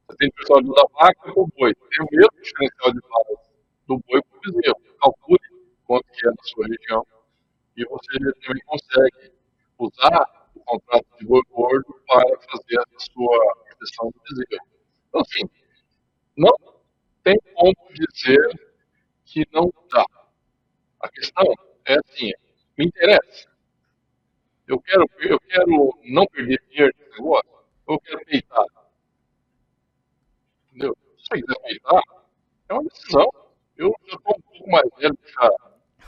[0.09, 3.51] Você tem diferencial da vaca com o boi, tem o mesmo diferencial de base
[3.89, 4.81] do boi com o bezerro.
[5.01, 5.41] Calcule
[5.85, 7.07] quanto que é na sua região
[7.77, 9.33] e você também consegue
[9.79, 14.67] usar o contrato de boi gordo para fazer a sua proteção do bezerro.
[15.09, 15.43] Então, assim,
[16.37, 16.57] não
[17.25, 18.71] tem como dizer
[19.25, 20.07] que não dá.
[21.01, 21.45] A questão
[21.85, 22.33] é assim,
[22.79, 23.49] me interessa.
[24.69, 27.51] Eu quero, eu quero não perder dinheiro nesse negócio,
[27.89, 28.76] eu quero peitar.
[30.77, 30.95] Entendeu?
[31.17, 31.79] Se você quiser
[32.69, 33.27] é uma decisão.
[33.79, 35.51] Eu já estou um pouco mais velho, já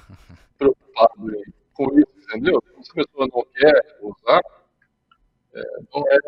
[0.58, 1.14] preocupado
[1.72, 2.62] com isso, entendeu?
[2.82, 4.40] Se a pessoa não quer usar,
[5.54, 5.62] é,
[5.94, 6.18] não, é,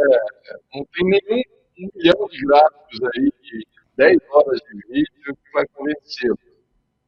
[0.75, 1.43] não tem nenhum
[1.81, 3.67] um milhão de gráficos aí de
[3.97, 6.39] 10 horas de vídeo que vai convencê-lo.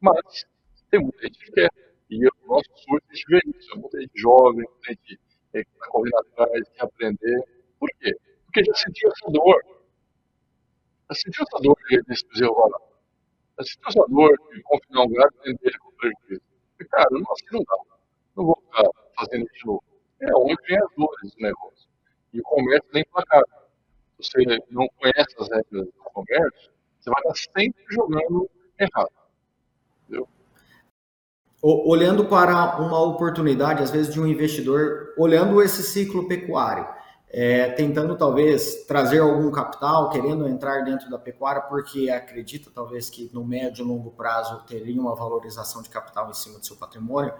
[0.00, 0.46] Mas
[0.90, 1.70] tem muita gente que quer.
[2.10, 3.72] E o nosso surto vê isso.
[3.72, 5.18] É muita gente jovem, gente
[5.52, 7.44] que está correndo atrás, quer aprender.
[7.78, 8.16] Por quê?
[8.46, 9.71] Porque já sentiu essa dor.
[11.12, 12.78] Já sentiu essa dor de desse lá.
[13.58, 16.42] Já sentiu essa dor de confinar um gado e vender com prejuízo.
[16.90, 17.76] Cara, não, assim não dá.
[18.34, 19.84] Não vou ficar fazendo isso de novo.
[20.22, 21.88] É onde vem as dores do negócio.
[22.32, 23.42] E o comércio nem placar.
[24.20, 29.12] Se você não conhece as regras do comércio, você vai estar sempre jogando errado.
[30.04, 30.28] Entendeu?
[31.62, 36.88] Olhando para uma oportunidade, às vezes, de um investidor, olhando esse ciclo pecuário,
[37.32, 43.30] é, tentando talvez trazer algum capital, querendo entrar dentro da pecuária, porque acredita talvez que
[43.32, 47.32] no médio e longo prazo teria uma valorização de capital em cima do seu patrimônio,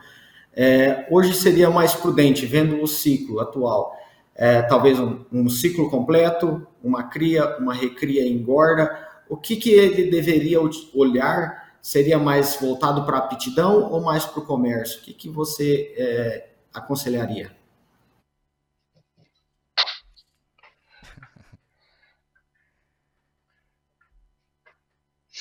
[0.54, 3.94] é, hoje seria mais prudente, vendo o ciclo atual,
[4.34, 10.10] é, talvez um, um, ciclo completo, uma cria, uma recria engorda, o que, que ele
[10.10, 10.58] deveria
[10.94, 15.00] olhar seria mais voltado para a aptidão ou mais para o comércio?
[15.00, 17.50] O que, que você é, aconselharia?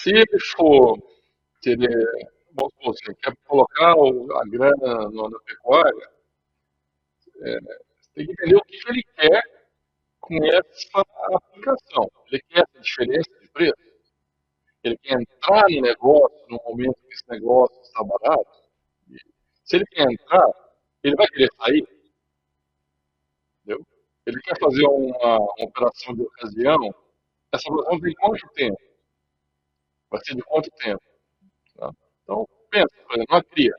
[0.02, 0.98] Se ele for,
[1.62, 1.88] se ele,
[2.54, 6.10] vamos supor, quer colocar a grana na pecuária,
[7.42, 7.60] é,
[8.16, 9.44] tem que entender o que ele quer
[10.20, 12.12] com essa aplicação.
[12.32, 13.92] Ele quer essa diferença de preço?
[14.84, 18.62] ele quer entrar no negócio no momento que esse negócio está barato,
[19.64, 20.50] se ele quer entrar,
[21.04, 21.88] ele vai querer sair.
[23.64, 23.86] Entendeu?
[24.26, 26.96] Ele quer fazer uma, uma operação de ocasião,
[27.52, 28.91] essa operação tem quanto tempo?
[30.12, 31.02] Vai ser de quanto tempo?
[31.76, 31.90] Tá?
[32.24, 33.76] Então, pensa, por exemplo, uma cria.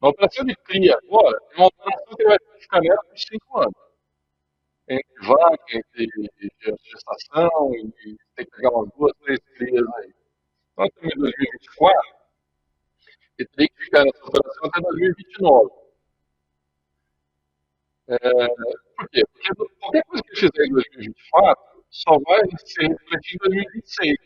[0.00, 3.86] Uma operação de cria agora é uma operação que vai ficar nela por 5 anos.
[4.88, 6.08] Entre vaca, entre
[6.84, 10.14] gestação, e tem que pegar umas duas, três crias aí
[10.84, 12.16] estamos em 2024
[13.38, 15.70] e tem que ficar nessa operação até 2029.
[18.08, 18.18] É,
[18.96, 19.22] por quê?
[19.32, 24.18] Porque qualquer coisa que fizer em 2024 só vai ser refletido em 2026,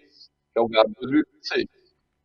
[0.68, 1.66] que é o gado de 2026,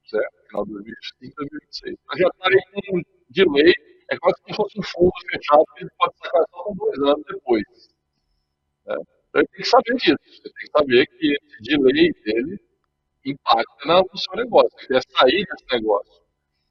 [0.09, 0.47] certo?
[0.47, 1.97] Final de 2025, 2026.
[2.07, 3.73] Nós já estaremos com um delay,
[4.11, 7.25] é quase como se fosse um fundo fechado que ele pode sacar só dois anos
[7.27, 7.63] depois.
[8.87, 8.93] É.
[8.93, 12.59] Então ele tem que saber disso, ele tem que saber que esse delay dele
[13.25, 14.69] impacta no seu negócio.
[14.79, 16.25] Você quer sair desse negócio.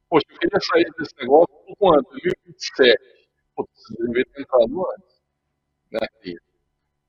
[0.09, 2.11] Poxa, eu queria sair desse negócio por quanto?
[2.11, 2.99] 2027.
[3.57, 5.15] Pô, você deveria ter entrado antes.
[5.91, 6.09] Né?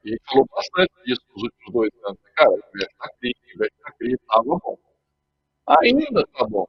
[0.05, 2.19] E, e gente falou bastante disso nos últimos dois anos.
[2.35, 4.77] Cara, investe na CRI, investe na CRI, estava bom.
[5.81, 6.67] Ainda está bom.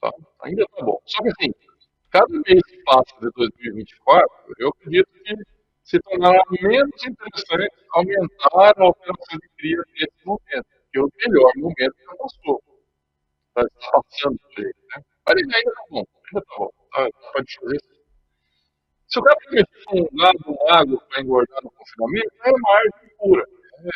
[0.00, 0.10] Tá?
[0.42, 1.00] Ainda está bom.
[1.06, 1.52] Só que assim,
[2.10, 4.28] cada mês que passa de 2024,
[4.58, 5.34] eu acredito que
[5.84, 11.94] se tornará menos interessante aumentar a operação de cria nesse momento porque o melhor momento
[12.04, 12.62] já passou.
[13.56, 15.02] Está passando por ele, né?
[15.26, 16.70] Mas ele ainda está bom, ainda está bom.
[16.92, 17.99] Tá, pode fazer isso.
[19.10, 23.44] Se o cara permitir um gado magro para engordar no confinamento, é margem pura.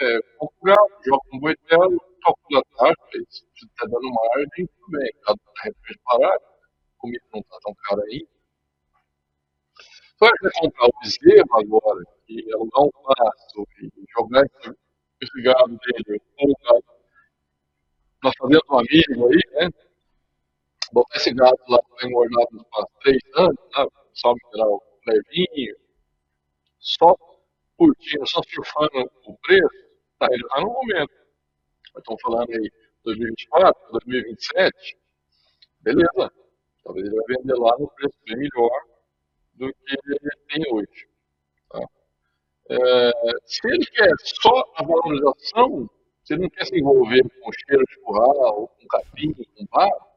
[0.01, 2.97] É, compra joga um boitelo, calcula a taxa,
[3.31, 5.11] se está dando margem, tudo bem.
[5.15, 8.27] Está repente parado, a comida não está tão cara aí.
[9.79, 14.45] Se você comprar o bezerro agora, e alugar um pasto, e jogar
[15.21, 16.85] esse gado dele, ou gado
[18.25, 19.71] na fazenda do amigo aí, né?
[20.93, 22.65] Botar esse gado lá para engordar nos
[23.01, 23.87] três anos, né?
[24.15, 25.77] Só o levinho,
[26.79, 27.17] só
[27.77, 29.89] curtindo, só surfando o preço,
[30.19, 31.13] tá, ele tá no momento.
[31.97, 32.71] Estamos falando aí
[33.05, 34.99] 2024, 2027,
[35.81, 36.33] beleza.
[36.83, 38.85] Talvez ele vai vender lá no preço bem melhor
[39.55, 41.09] do que ele tem hoje.
[41.71, 41.81] Tá?
[42.71, 43.11] É,
[43.47, 45.89] se ele quer só a valorização,
[46.25, 50.15] se ele não quer se envolver com cheiro de curral, com capim, com barro,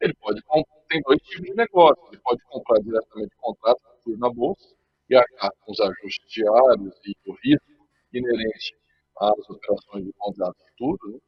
[0.00, 0.40] ele pode
[0.88, 2.02] tem dois tipos de negócio.
[2.10, 3.80] Ele pode comprar diretamente contrato
[4.16, 4.74] na bolsa
[5.10, 8.74] e arcar com os ajustes diários e o risco inerente
[9.20, 11.18] às operações de contrato futuro, né?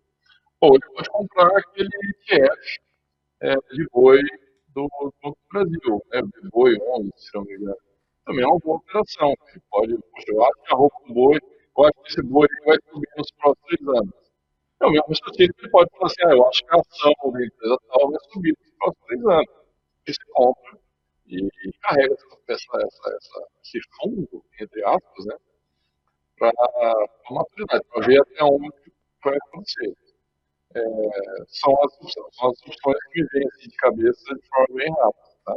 [0.61, 2.81] ou ele pode comprar aquele ETF
[3.41, 4.21] é, de boi
[4.75, 4.89] do
[5.23, 7.77] do Brasil, né, de boi 11, se não me engano.
[8.25, 9.35] Também é uma boa operação.
[9.49, 9.93] Ele pode,
[10.29, 11.39] eu acho que a roupa do boi,
[11.79, 14.15] eu acho que esse boi vai subir nos próximos três anos.
[14.81, 17.33] É o mesmo raciocínio que ele pode falar assim, ah, eu acho que a ação
[17.33, 19.51] da empresa tal vai subir nos próximos três anos.
[20.07, 20.79] E você compra
[21.31, 22.15] e, e carrega
[22.49, 25.37] essa, essa, essa, esse fundo, entre aspas, né,
[26.39, 28.73] para a maturidade, para ver até onde
[29.23, 29.95] vai acontecer
[30.75, 30.81] é,
[31.49, 35.37] são, as, são as opções que me vêm assim, de cabeça de forma bem rápida.
[35.45, 35.57] Tá?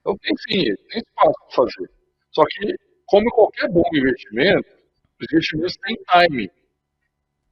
[0.00, 1.90] Então, tem sim, tem espaço para fazer.
[2.32, 2.74] Só que,
[3.06, 4.68] como qualquer bom investimento,
[5.20, 6.50] os investimentos têm time.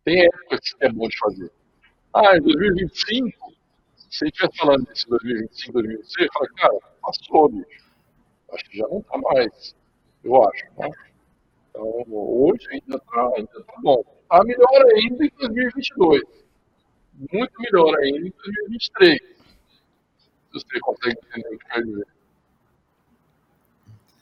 [0.05, 1.53] Tem época que é bom de fazer.
[2.15, 3.55] Ah, em 2025,
[3.97, 6.79] se a gente estiver falando disso em 2025, 2026, fala, cara,
[7.11, 7.89] passou, bicho.
[8.53, 9.77] Acho que já não está mais.
[10.25, 10.65] Eu acho.
[10.79, 10.91] Né?
[11.71, 14.05] Então, hoje ainda está ainda tá bom.
[14.23, 16.39] Está melhor ainda em 2022
[17.33, 19.21] muito melhor ainda em 2023.
[19.21, 22.07] Se você consegue entender o que eu quero dizer.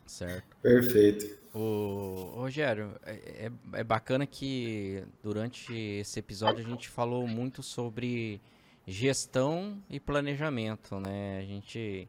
[0.06, 0.56] Certo.
[0.62, 1.38] Perfeito.
[1.54, 8.40] O Rogério, é, é, é bacana que durante esse episódio a gente falou muito sobre
[8.86, 11.38] gestão e planejamento, né?
[11.38, 12.08] A gente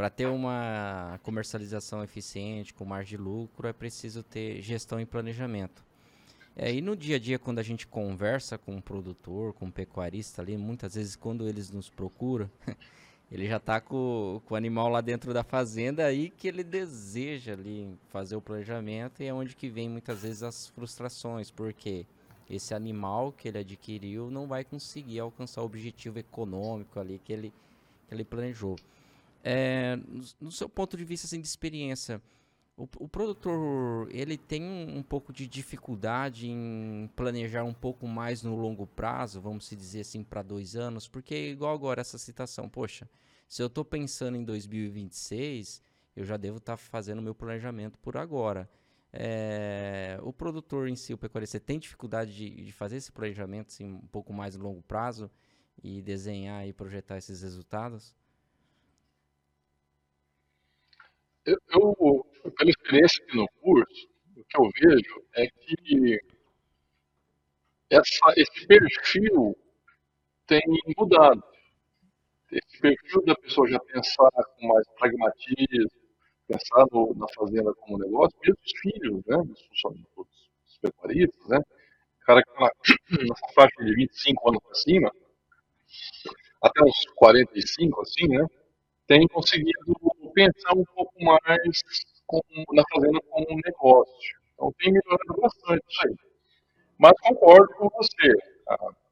[0.00, 5.84] para ter uma comercialização eficiente com margem de lucro é preciso ter gestão e planejamento.
[6.56, 9.70] É, e no dia a dia, quando a gente conversa com um produtor, com um
[9.70, 12.50] pecuarista ali, muitas vezes quando eles nos procuram,
[13.30, 17.52] ele já está com, com o animal lá dentro da fazenda aí que ele deseja
[17.52, 22.06] ali fazer o planejamento e é onde que vem muitas vezes as frustrações, porque
[22.48, 27.52] esse animal que ele adquiriu não vai conseguir alcançar o objetivo econômico ali que ele,
[28.08, 28.76] que ele planejou.
[29.42, 29.98] É,
[30.40, 32.20] no, seu ponto de vista assim, de experiência,
[32.76, 38.42] o, o produtor ele tem um, um, pouco de dificuldade em planejar um pouco mais
[38.42, 42.68] no longo prazo, vamos se dizer assim, para dois anos, porque igual agora essa citação,
[42.68, 43.08] poxa,
[43.48, 45.82] se eu estou pensando em 2026,
[46.14, 48.68] eu já devo estar tá fazendo meu planejamento por agora.
[49.12, 53.84] É, o produtor em si, o pecuarista, tem dificuldade de, de, fazer esse planejamento assim,
[53.84, 55.28] um pouco mais no longo prazo
[55.82, 58.14] e desenhar e projetar esses resultados?
[61.44, 66.18] Eu, eu pela experiência aqui no curso, o que eu vejo é que
[67.90, 69.56] essa, esse perfil
[70.46, 70.60] tem
[70.96, 71.42] mudado.
[72.52, 75.90] Esse perfil da pessoa já pensar com mais pragmatismo,
[76.48, 81.60] pensar no, na fazenda como negócio, mesmo os filhos, né, dos funcionários, dos pecuaristas, né,
[82.26, 82.70] cara que está
[83.28, 85.12] nessa faixa de 25 anos para cima,
[86.62, 88.46] até uns 45, assim, né,
[89.06, 89.96] tem conseguido
[90.30, 91.82] pensar um pouco mais
[92.26, 92.40] com,
[92.72, 94.40] na fazenda como um negócio.
[94.54, 96.16] Então tem melhorado bastante isso aí.
[96.98, 98.34] Mas concordo com você.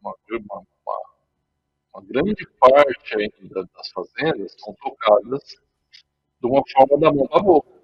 [0.01, 1.01] Uma, uma, uma,
[1.95, 5.43] uma grande parte ainda das fazendas são tocadas
[6.41, 7.79] de uma forma da mão para a boca.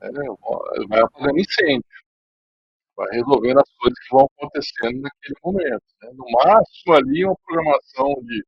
[0.00, 0.08] É,
[0.88, 1.84] vai apagando incêndio.
[2.96, 5.84] Vai resolvendo as coisas que vão acontecendo naquele momento.
[6.02, 6.10] Né?
[6.14, 8.44] No máximo ali uma programação de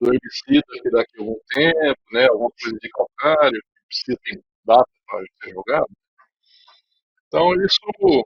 [0.00, 4.42] do herbicida que daqui a algum tempo, né, alguma coisa de calcário, que precisa ter
[4.64, 5.90] data para ser jogado.
[7.26, 8.24] Então, isso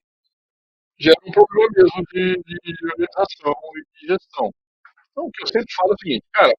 [0.99, 4.51] gera um problema mesmo de, de, organização e de gestão.
[5.11, 6.55] Então, o que eu sempre falo é o seguinte, cara,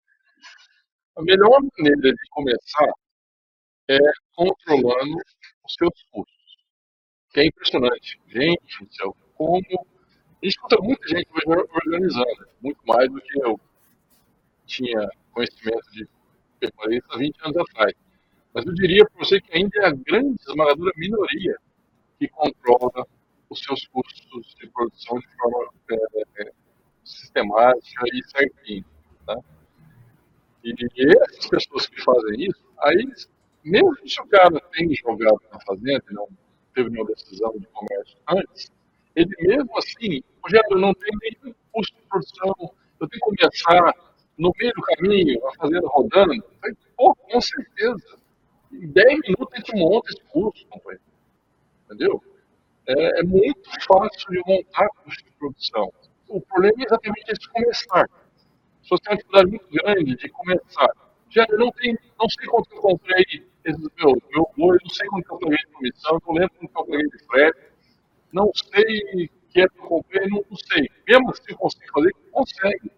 [1.17, 2.91] a melhor maneira de começar
[3.89, 3.97] é
[4.35, 5.17] controlando
[5.63, 6.35] os seus custos.
[7.31, 8.19] Que é impressionante.
[8.27, 8.87] Gente,
[9.35, 9.57] como.
[9.57, 13.59] A gente escuta muita gente organizando, muito mais do que eu
[14.65, 16.07] tinha conhecimento de
[16.59, 17.93] pecuarista há 20 anos atrás.
[18.53, 21.57] Mas eu diria para você que ainda é a grande esmagadora minoria
[22.17, 23.05] que controla
[23.49, 26.51] os seus custos de produção de forma é,
[27.03, 28.85] sistemática e certinha.
[29.25, 29.37] Tá?
[30.63, 30.73] E
[31.21, 33.05] essas pessoas que fazem isso, aí
[33.63, 36.27] mesmo se o cara tem jogado na fazenda não
[36.73, 38.71] teve nenhuma decisão de comércio antes,
[39.15, 42.53] ele mesmo assim, Rogério, não tem nenhum custo de produção,
[42.99, 43.93] eu tenho que começar
[44.37, 46.43] no meio do caminho, a fazenda rodando.
[46.61, 48.19] Falei, Pô, com certeza.
[48.71, 51.03] Em 10 minutos a gente monta esse custo, companheiro.
[51.85, 52.23] Entendeu?
[52.87, 55.93] É, é, muito fácil de montar custo de produção.
[56.27, 58.09] O problema é exatamente esse começar.
[58.83, 60.89] Se você tem uma dificuldade muito grande de começar,
[61.29, 63.25] já não, tem, não sei quanto eu comprei
[63.63, 66.85] esse meu, meu boi, não sei quanto eu paguei de comissão, não lembro quanto eu
[66.85, 67.59] paguei de frete,
[68.31, 70.89] não sei que é que eu comprei, não, não sei.
[71.07, 72.91] Mesmo assim, eu consigo fazer, consegue.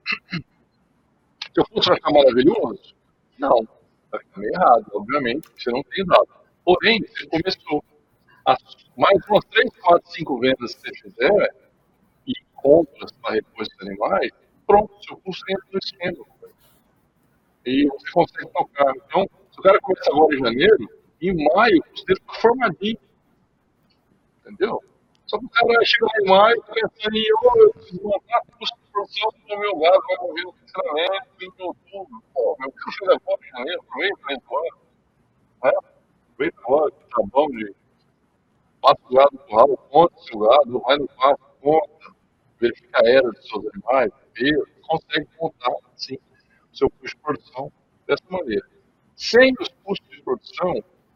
[1.58, 2.94] Se eu fosse achar maravilhoso,
[3.40, 3.68] não.
[4.12, 6.28] Vai ficar meio errado, obviamente, você não tem dado.
[6.64, 7.84] Porém, você começou.
[8.46, 8.60] As,
[8.96, 11.56] mais umas 3, 4, 5 vendas que você fizer
[12.28, 14.30] e compras para repor esses animais,
[14.68, 16.26] pronto, seu custo entra no esquema.
[17.66, 18.94] E você consegue tocar.
[18.96, 20.90] Então, se o cara começa agora em janeiro,
[21.20, 23.00] em maio, dele está formadinho.
[24.42, 24.84] Entendeu?
[25.28, 29.30] Só que o cara chega maio pensando em, oh, eu preciso montar custo de produção
[29.48, 32.24] do meu gado, vai morrer no funcionamento em outubro.
[32.34, 34.70] Pô, meu filho levou em janeiro, aproveita, vem embora.
[35.64, 35.72] Né?
[36.32, 37.76] Aproveita agora, tá bom de
[38.82, 42.16] passa o gado no ralo, conta o seu gado, vai no quarto, conta,
[42.60, 44.52] verifica a era dos seus animais, vê,
[44.88, 46.18] consegue montar, assim,
[46.72, 47.72] o seu custo de produção
[48.08, 48.66] dessa maneira.
[49.16, 50.74] Sem os custos de produção,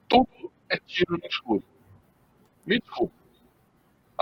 [0.09, 1.64] tudo é tiro no escuro.
[2.66, 3.21] Me desculpe.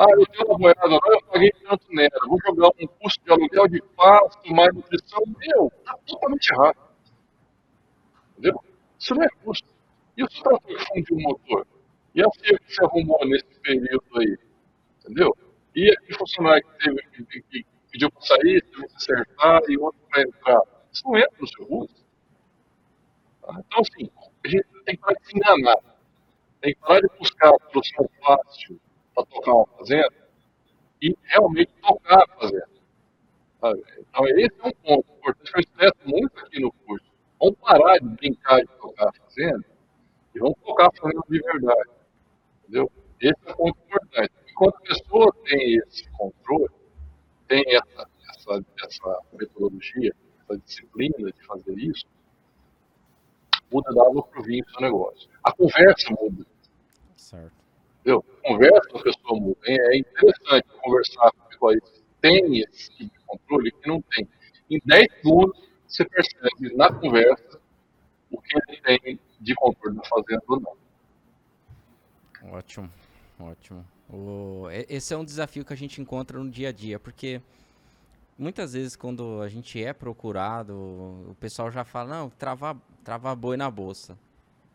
[0.01, 2.09] Ah, eu tenho uma boiada lá, eu paguei tanto nela.
[2.25, 5.21] Vou jogar um custo de aluguel de pasto, mais nutrição.
[5.37, 6.77] Meu, tá totalmente errado.
[8.31, 8.63] Entendeu?
[8.97, 9.67] Isso não é custo.
[10.15, 11.67] E o trator que fundiu o motor?
[12.15, 14.37] E a FIA que se arrumou nesse período aí?
[15.01, 15.35] Entendeu?
[15.75, 19.99] E aquele funcionário que, teve, que, que pediu para sair, teve que acertar e outro
[20.09, 20.61] para entrar.
[20.93, 22.05] Isso não entra no seu custo.
[23.41, 23.61] Tá?
[23.67, 24.09] Então, assim,
[24.45, 25.77] a gente tem que parar de se enganar.
[26.61, 28.79] Tem que parar de buscar a solução fácil
[29.13, 30.13] para tocar uma fazenda
[31.01, 32.69] e realmente tocar a fazenda.
[33.61, 37.05] Então, esse é um ponto importante que eu estresso muito aqui no curso.
[37.39, 39.65] Vamos parar de brincar de tocar a fazenda
[40.35, 41.89] e vamos tocar a fazenda de verdade.
[42.63, 42.91] Entendeu?
[43.19, 44.33] Esse é um ponto importante.
[44.49, 46.69] Enquanto a pessoa tem esse controle,
[47.47, 52.05] tem essa, essa, essa metodologia, essa disciplina de fazer isso,
[53.71, 55.29] muda da água para o vinho o seu negócio.
[55.43, 56.45] A conversa muda.
[57.15, 57.59] Certo.
[57.99, 58.23] Entendeu?
[58.43, 59.55] Conversa com a pessoa.
[59.65, 64.27] É interessante conversar com pessoas que têm esse tipo de controle que não tem.
[64.69, 67.59] Em 10 segundos, você percebe na conversa
[68.31, 70.77] o que ele tem de controle na fazenda ou não.
[72.51, 72.89] Ótimo,
[73.39, 73.85] ótimo.
[74.87, 77.41] Esse é um desafio que a gente encontra no dia a dia, porque
[78.37, 83.57] muitas vezes quando a gente é procurado, o pessoal já fala, não, travar, travar boi
[83.57, 84.17] na bolsa.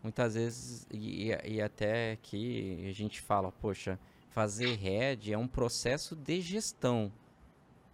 [0.04, 3.98] Muitas vezes, e, e até que a gente fala, poxa,
[4.28, 7.10] fazer head é um processo de gestão.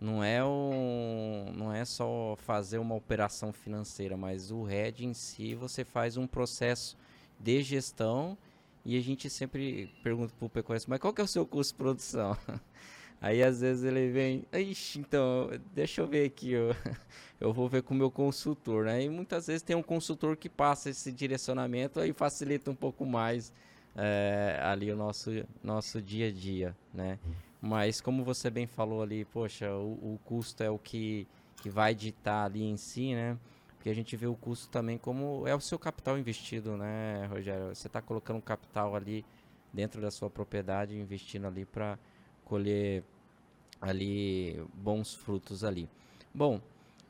[0.00, 5.54] Não é, um, não é só fazer uma operação financeira, mas o head em si
[5.54, 6.96] você faz um processo
[7.38, 8.36] de gestão
[8.84, 11.74] e a gente sempre pergunta para o pecuarista, mas qual que é o seu custo
[11.74, 12.36] de produção?
[13.20, 16.74] Aí às vezes ele vem, ixi, então, deixa eu ver aqui, eu,
[17.38, 19.02] eu vou ver com o meu consultor, né?
[19.02, 23.52] E muitas vezes tem um consultor que passa esse direcionamento aí facilita um pouco mais
[23.94, 25.30] é, ali o nosso,
[25.62, 27.18] nosso dia a dia, né?
[27.60, 31.28] Mas como você bem falou ali, poxa, o, o custo é o que,
[31.62, 33.36] que vai ditar ali em si, né?
[33.76, 37.74] Porque a gente vê o custo também como é o seu capital investido, né, Rogério?
[37.74, 39.24] Você está colocando capital ali
[39.72, 41.98] dentro da sua propriedade, investindo ali para
[42.50, 43.04] colher
[43.80, 45.88] ali bons frutos ali.
[46.34, 46.60] Bom,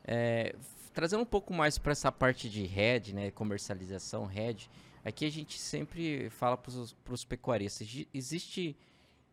[0.05, 0.55] é,
[0.93, 4.69] trazendo um pouco mais para essa parte de head, né, comercialização, head,
[5.03, 8.77] aqui a gente sempre fala para os pecuaristas, existe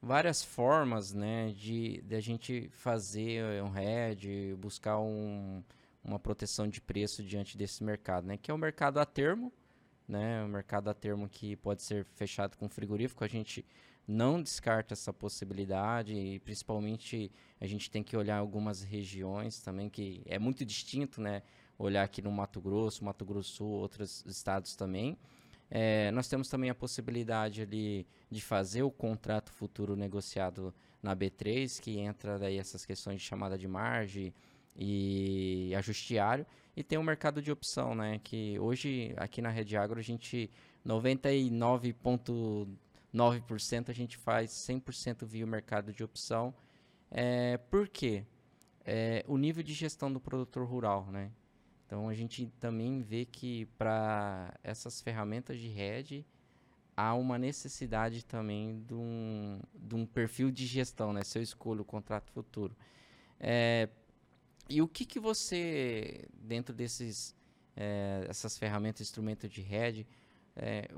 [0.00, 5.62] várias formas, né, de, de a gente fazer um head, buscar um,
[6.02, 9.52] uma proteção de preço diante desse mercado, né, que é o mercado a termo,
[10.09, 13.62] né, o mercado a termo que pode ser fechado com frigorífico, a gente
[14.09, 17.30] não descarta essa possibilidade e principalmente
[17.61, 21.42] a gente tem que olhar algumas regiões também que é muito distinto, né?
[21.78, 25.18] Olhar aqui no Mato Grosso, Mato Grosso Sul, outros estados também.
[25.70, 31.78] É, nós temos também a possibilidade ali de fazer o contrato futuro negociado na B3,
[31.78, 34.32] que entra daí essas questões de chamada de margem
[34.74, 36.46] e ajustiário.
[36.74, 38.20] E tem o mercado de opção, né?
[38.24, 40.50] Que hoje aqui na Rede Agro a gente
[40.84, 41.94] 99.
[43.18, 46.54] 9% a gente faz 100% via o mercado de opção.
[47.10, 48.24] É, por quê?
[48.84, 51.30] É, o nível de gestão do produtor rural, né?
[51.84, 56.24] Então a gente também vê que para essas ferramentas de hedge
[56.96, 61.22] há uma necessidade também de um, de um perfil de gestão, né?
[61.24, 62.76] Se eu escolho o contrato futuro.
[63.40, 63.88] É,
[64.68, 67.34] e o que, que você, dentro desses
[67.74, 70.06] é, essas ferramentas, instrumento de hedge,
[70.56, 70.90] é,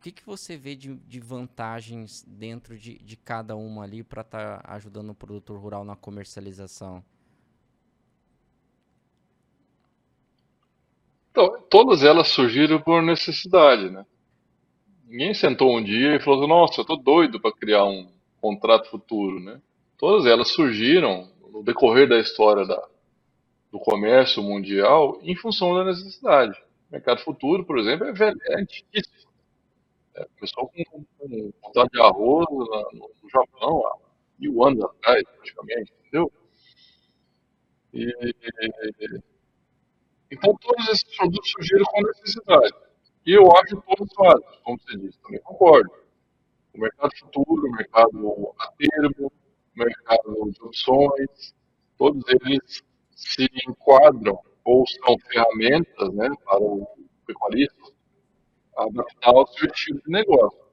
[0.00, 4.62] que, que você vê de, de vantagens dentro de, de cada uma ali para estar
[4.62, 7.04] tá ajudando o produtor rural na comercialização?
[11.30, 14.06] Então, todas elas surgiram por necessidade, né?
[15.06, 19.38] Ninguém sentou um dia e falou nossa, eu tô doido para criar um contrato futuro,
[19.38, 19.60] né?
[19.98, 22.82] Todas elas surgiram no decorrer da história da,
[23.70, 26.58] do comércio mundial em função da necessidade.
[26.88, 29.25] O mercado futuro, por exemplo, é, velho, é antiquíssimo.
[30.16, 33.98] É, começou com, um contrato de arroz no, no Japão há
[34.38, 36.32] mil anos atrás, praticamente, entendeu?
[37.92, 38.12] E,
[40.30, 42.74] então, todos esses produtos surgiram com necessidade.
[43.26, 45.90] E eu acho todos válidos, como você disse, também concordo.
[46.74, 51.54] O mercado futuro, o mercado a termo, o mercado de opções,
[51.98, 52.82] todos eles
[53.14, 56.86] se enquadram ou são ferramentas né, para o
[57.26, 57.95] pecuarista
[58.76, 60.66] adaptar ao seu estilo de negócio.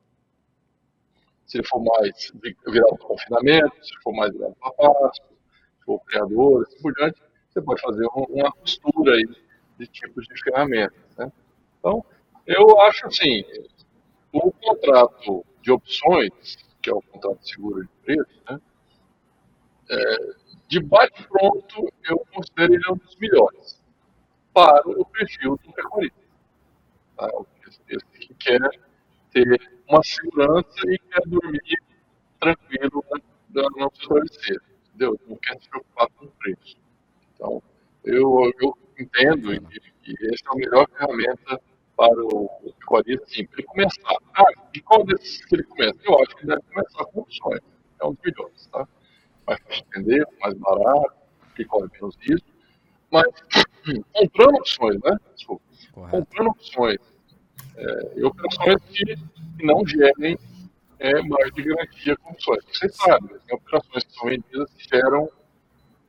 [1.45, 2.31] Se ele for mais
[2.67, 5.25] virado para confinamento, se for mais virado para pasto,
[5.79, 9.25] se for criador, assim por diante, você pode fazer uma costura aí
[9.77, 11.15] de tipos de ferramentas.
[11.17, 11.31] Né?
[11.79, 12.03] Então,
[12.47, 13.43] eu acho assim,
[14.31, 18.59] o contrato de opções, que é o contrato de seguro de preço, né,
[19.89, 20.33] é,
[20.67, 23.83] de bate-pronto, eu considero ele um dos melhores
[24.53, 26.19] para o perfil do pecuarista.
[27.17, 27.29] Tá?
[27.88, 28.69] Esse que quer
[29.32, 31.82] ter uma segurança e quer dormir
[32.39, 33.03] tranquilo
[33.49, 35.19] no seu travesseiro, entendeu?
[35.28, 36.78] Não quer se preocupar com o preço.
[37.34, 37.63] Então,
[38.03, 39.69] eu, eu entendo
[40.03, 41.61] que, essa é a melhor ferramenta
[41.95, 42.49] para o
[42.80, 44.17] pecuarista, sim, para ele começar.
[44.36, 44.43] Ah,
[44.74, 45.97] e qual desses que ele começa?
[46.03, 47.61] Eu acho que ele deve começar com opções.
[48.01, 48.88] É um dos melhores, tá?
[49.47, 51.13] Mais fácil de entender, mais barato,
[51.55, 52.47] que corre menos risco.
[53.11, 53.28] Mas
[54.11, 55.17] comprando opções, né?
[55.36, 55.63] Desculpa.
[56.09, 57.12] Comprando opções
[57.76, 59.15] é, e operações que,
[59.57, 60.38] que não gerem
[60.99, 62.63] é, margem de garantia com opções.
[62.65, 65.30] Vocês sabem, tem operações que são vendidas que geram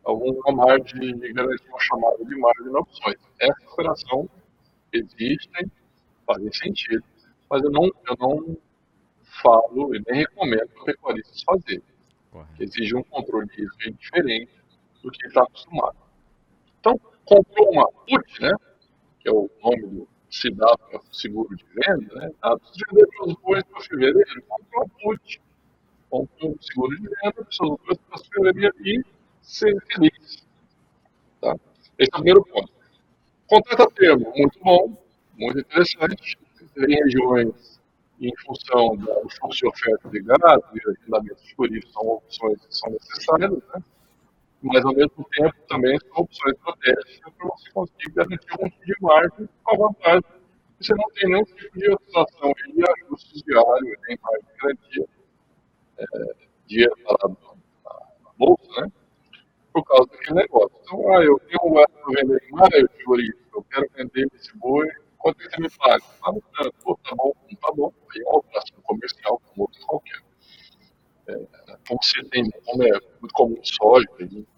[0.04, 3.16] alguma margem de garantia, uma chamada de margem de opções.
[3.40, 4.28] Essa operação
[4.92, 5.70] existem,
[6.26, 7.04] fazem sentido,
[7.50, 8.56] mas eu não, eu não
[9.42, 11.82] falo e nem recomendo para pecuaristas fazerem.
[12.58, 14.52] Exige um controle de risco diferente
[15.02, 15.96] do que está acostumado.
[16.80, 18.52] Então, comprou uma put, né,
[19.20, 23.34] que é o nome do CIDAP, é seguro de venda, né, tá, de vender seus
[23.34, 25.40] bois para fevereiro, comprou uma put,
[26.10, 29.04] comprou um seguro de venda para seus bois para fevereiro e
[29.40, 30.44] ser feliz.
[31.40, 31.56] Tá?
[31.98, 32.72] Esse é o primeiro ponto.
[33.46, 34.96] Contrato a termo, muito bom,
[35.36, 36.38] muito interessante.
[36.76, 37.80] Em regiões,
[38.20, 42.90] em função do fluxo de oferta de gado e agendamentos jurídicos, são opções que são
[42.90, 43.84] necessárias, né?
[44.64, 48.94] Mas ao mesmo tempo também são opções estratégicas para você conseguir garantir um tipo de
[49.00, 53.98] margem com a vantagem que você não tem nenhum tipo de oscilação de ajustes diários,
[54.08, 55.08] nem margem de garantia,
[55.98, 56.34] é,
[56.66, 58.92] dinheiro parado na, bolsa, né?
[59.72, 60.78] por causa daquele negócio.
[60.82, 62.90] Então, ah, eu tenho um gado para vender em maio,
[63.54, 64.88] eu quero vender esse boi,
[65.18, 66.04] quanto é que você me paga?
[66.22, 67.92] Ah, não, pô, tá bom, não tá bom.
[68.14, 70.33] Aí é uma operação comercial como outro qualquer.
[71.86, 74.06] Como você tem, como é muito comum soja,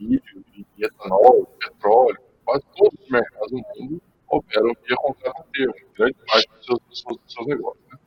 [0.01, 0.45] milho,
[0.79, 6.65] etanol, petróleo, quase todos os mercados do mundo operam via contrato termo, grande parte dos
[6.65, 7.87] seus, dos seus, dos seus negócios.
[7.91, 7.99] Né?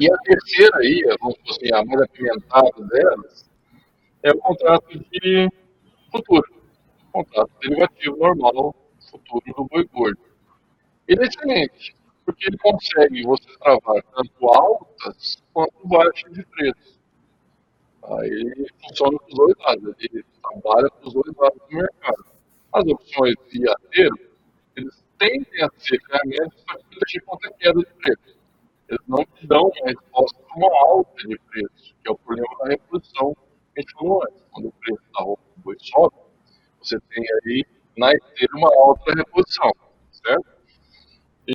[0.00, 3.50] E a terceira aí, vamos dizer assim, a mais apimentada delas,
[4.22, 5.48] é o contrato de
[6.12, 6.54] futuro,
[7.08, 8.74] o contrato derivativo normal
[9.10, 10.20] futuro do boi gordo.
[11.08, 16.99] Ele é excelente, porque ele consegue você travar tanto altas quanto baixas de preço.
[18.02, 22.24] Aí funciona com os dois lados, ele trabalha com os dois lados do mercado.
[22.72, 24.18] As opções via termo,
[24.76, 28.38] eles tendem a ser ferramentas para proteger contra a queda de preço.
[28.88, 32.56] Eles não te dão uma resposta para uma alta de preço, que é o problema
[32.62, 33.36] da reprodução
[33.76, 36.16] a gente falou antes, quando o preço da roupa do boi sobe,
[36.82, 37.64] você tem aí
[37.96, 39.70] na esteira uma alta reposição,
[40.10, 40.46] certo?
[41.46, 41.54] E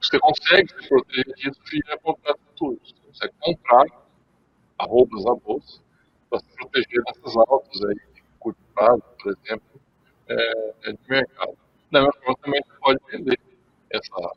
[0.00, 2.94] você consegue se proteger disso via contratos futuros.
[3.06, 4.03] Você consegue comprar
[4.84, 5.80] arrobas na bolsa
[6.30, 9.80] para se proteger dessas altas aí, de curto prazo, por exemplo,
[10.28, 11.56] é, é de mercado.
[11.90, 13.40] Da mesma forma, também você pode vender
[13.90, 14.32] essa,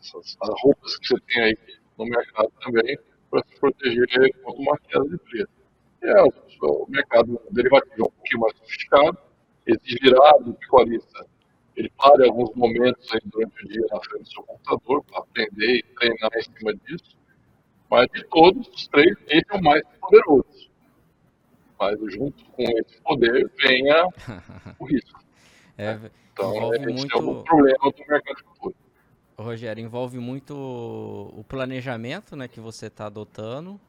[0.00, 1.58] essas roupas que você tem aí
[1.98, 2.98] no mercado também
[3.30, 5.60] para se proteger contra uma queda de preço.
[6.02, 9.18] É, o mercado derivativo é um pouquinho mais sofisticado,
[9.66, 11.26] exigirá do pecuarista
[11.80, 15.20] ele para em alguns momentos aí durante o dia na frente do seu computador para
[15.20, 17.16] aprender e treinar em cima disso.
[17.90, 20.70] Mas de todos os três, esse é o mais poderoso.
[21.78, 24.06] Mas junto com esse poder vem a,
[24.78, 25.20] o risco.
[25.76, 25.98] É,
[26.32, 27.16] então, envolve esse muito...
[27.16, 28.74] é o problema do mercado futuro.
[29.36, 33.80] Rogério, envolve muito o planejamento né, que você está adotando,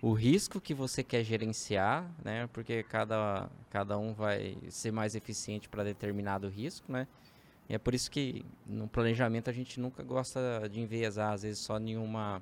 [0.00, 2.48] o risco que você quer gerenciar, né?
[2.52, 7.06] Porque cada, cada um vai ser mais eficiente para determinado risco, né?
[7.68, 11.58] E é por isso que no planejamento a gente nunca gosta de enviesar, às vezes,
[11.58, 12.40] só nenhuma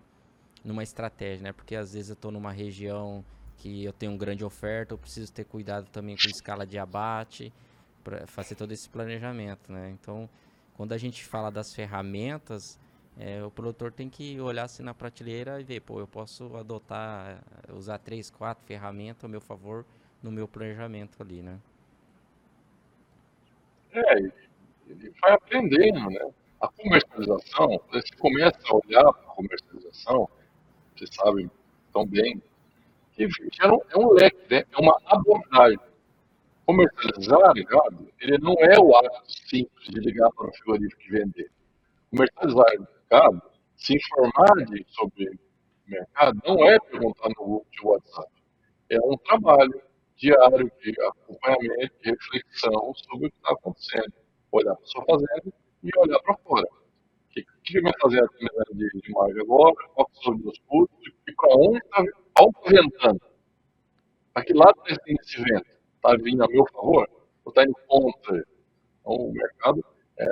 [0.65, 1.53] numa estratégia, né?
[1.53, 3.25] Porque às vezes eu estou numa região
[3.59, 7.53] que eu tenho uma grande oferta, eu preciso ter cuidado também com escala de abate,
[8.05, 9.91] para fazer todo esse planejamento, né?
[9.91, 10.29] Então,
[10.77, 12.79] quando a gente fala das ferramentas,
[13.19, 17.43] é, o produtor tem que olhar assim na prateleira e ver, pô, eu posso adotar,
[17.73, 19.85] usar três, quatro ferramentas a meu favor
[20.23, 21.59] no meu planejamento ali, né?
[23.93, 24.19] É,
[24.87, 26.31] ele vai aprendendo, né?
[26.61, 30.29] A comercialização, você começa a olhar para a comercialização,
[30.99, 31.51] você sabe
[31.93, 32.43] tão bem,
[33.13, 34.65] que um, é um leque, né?
[34.71, 35.79] é uma abordagem.
[36.67, 41.51] Comercializar, ligado, ele não é o ato simples de ligar para o frigorífico e vender.
[42.11, 43.43] Comercializar mercado,
[43.77, 45.39] se informar de, sobre
[45.87, 48.31] mercado, não é perguntar no grupo de WhatsApp.
[48.91, 49.81] É um trabalho
[50.17, 54.13] diário de acompanhamento, de reflexão sobre o que está acontecendo.
[54.53, 56.69] Olhar para a sua fazenda e olhar para fora.
[57.69, 59.75] Que, vai fazer a comunidade de, de margem agora?
[59.95, 61.13] Qual são os meus custos?
[61.29, 62.03] E para onde está
[62.35, 63.21] tá ventando?
[64.33, 65.67] Para que lado está esse vento?
[65.97, 67.07] Está vindo a meu favor?
[67.45, 68.39] Ou está indo contra?
[69.01, 69.85] Então, o mercado
[70.19, 70.27] é,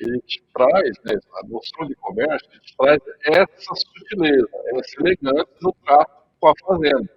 [0.00, 5.56] ele te traz, né, a noção de comércio, ele te traz essa sutileza, essa elegância
[5.62, 7.16] no trato com a fazenda.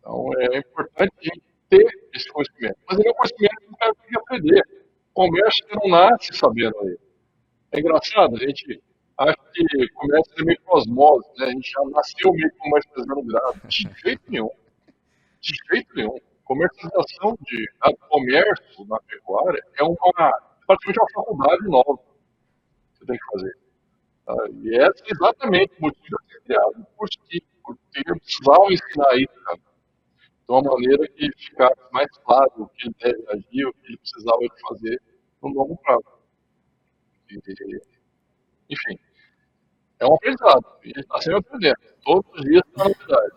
[0.00, 2.78] Então, é importante a gente ter esse conhecimento.
[2.88, 4.62] Mas ele é um conhecimento que o cara tem que aprender.
[5.10, 7.05] O comércio não nasce sabendo ele.
[7.72, 8.82] É engraçado, a gente
[9.18, 11.46] acha que é meio cosmose, né?
[11.46, 13.68] A gente já nasceu meio comercializando grado.
[13.68, 14.50] De jeito nenhum.
[15.40, 16.18] De jeito nenhum.
[16.44, 17.68] Comercialização de
[18.08, 20.32] comércio na pecuária é uma
[20.66, 23.58] praticamente uma faculdade nova que você tem que fazer.
[24.26, 24.34] Tá?
[24.62, 29.58] E é exatamente o motivo de ser criado, porque, porque eu precisava ensinar isso, cara,
[29.58, 33.98] de uma maneira que ficasse mais claro o que ele deve agir, o que ele
[33.98, 34.38] precisava
[34.68, 35.02] fazer
[35.42, 36.15] no longo prazo.
[38.68, 38.98] Enfim,
[39.98, 43.32] é um aprendizado, e está sempre aprendendo, todos os dias tem uma novidade.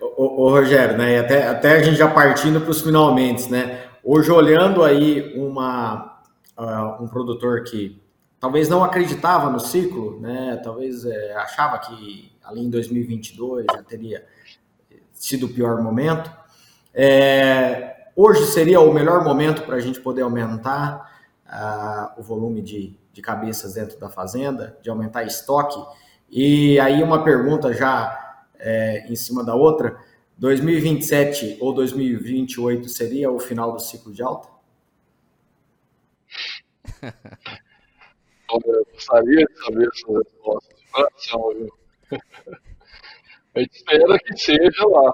[0.00, 1.18] Ô, ô, Rogério, né?
[1.18, 3.88] até, até a gente já partindo para os finalmente, né?
[4.02, 6.22] Hoje, olhando aí uma,
[6.56, 8.00] uh, um produtor que
[8.38, 10.60] talvez não acreditava no ciclo, né?
[10.62, 14.24] talvez é, achava que ali em 2022 já teria
[15.12, 16.30] sido o pior momento,
[16.92, 21.13] é, hoje seria o melhor momento para a gente poder aumentar
[22.16, 25.78] o volume de, de cabeças dentro da fazenda, de aumentar estoque.
[26.30, 29.96] E aí uma pergunta já é, em cima da outra,
[30.36, 34.48] 2027 ou 2028 seria o final do ciclo de alta?
[38.50, 41.72] Eu gostaria de saber essa resposta de coração, viu?
[43.54, 45.12] A gente espera que seja lá.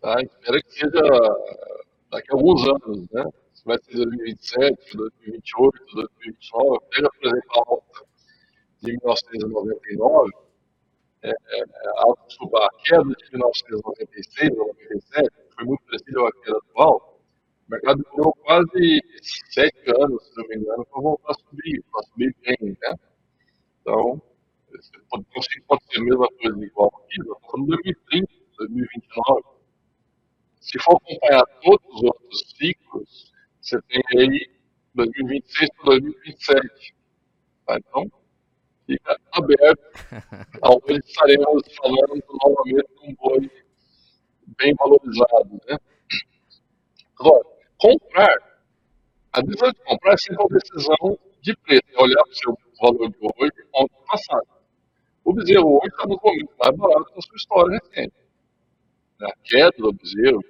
[0.00, 0.14] Tá?
[0.14, 1.02] A gente espera que seja
[2.10, 3.24] daqui a alguns anos, né?
[3.58, 8.06] Se vai ser 2027, 2028, 2029, pega, por exemplo, a alta
[8.80, 10.32] de 1999,
[11.22, 17.20] é, é, a, a queda de 1996 ou 97 foi muito parecida a queda atual,
[17.66, 19.02] o mercado demorou quase
[19.50, 22.94] sete anos, se não me engano, para voltar a subir, para subir bem, né?
[23.80, 24.22] Então,
[25.10, 25.26] pode,
[25.66, 29.42] pode ser a mesma coisa igual aqui, nós estamos em 2030, 2029.
[30.60, 33.37] Se for acompanhar todos os outros ciclos,
[33.68, 34.50] você tem aí
[34.94, 36.94] 2026 para 2027.
[37.66, 37.76] Tá?
[37.76, 38.12] Então,
[38.86, 39.82] fica aberto.
[40.60, 43.50] Talvez estaremos falando novamente de um boi
[44.58, 45.60] bem valorizado.
[45.68, 45.78] Né?
[47.18, 47.44] Agora,
[47.76, 48.36] comprar,
[49.32, 52.58] a decisão de comprar é sempre uma decisão de preço, é olhar para o seu
[52.80, 54.48] valor de hoje e ontem passado.
[55.24, 58.14] O bezerro hoje está nos momentos mais baratos da sua história recente.
[59.20, 60.40] A queda do bezerro,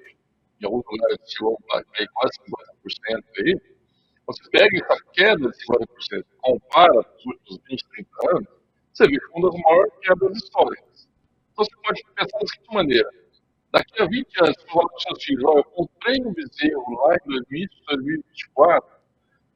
[0.60, 2.38] em alguns lugares chegou a cair quase
[2.84, 3.78] 50% aí,
[4.26, 8.48] você pega essa queda de 50%, compara os últimos 20, 30 anos,
[8.92, 11.08] você vê que é uma das maiores quebras históricas.
[11.52, 13.10] Então você pode pensar da seguinte maneira:
[13.72, 16.94] daqui a 20 anos, você fala para os seus filhos, olha, eu comprei um bezerro
[17.06, 18.98] lá em 2024,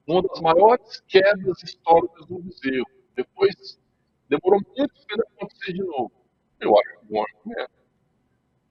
[0.07, 2.87] uma das maiores quedas históricas do bezerro.
[3.15, 3.79] Depois,
[4.29, 6.13] demorou muito para ele acontecer de novo.
[6.61, 7.82] Eu acho um bom argumento.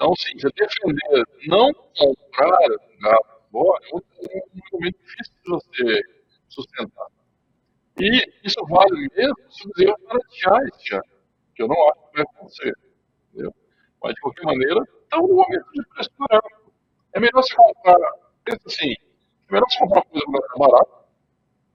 [0.01, 2.57] Então, sim, você defender não comprar
[3.01, 4.01] gado é um,
[4.65, 6.03] argumento difícil de
[6.55, 6.85] você
[7.99, 11.03] E isso vale mesmo se o erro baratear esse ano,
[11.53, 12.73] que eu não acho que vai acontecer.
[13.29, 13.53] Entendeu?
[14.01, 16.73] Mas, de qualquer maneira, estamos no momento de preço barato.
[17.13, 18.11] É melhor você comprar,
[18.43, 20.25] pensa assim, é melhor você comprar coisa
[20.57, 21.05] barata,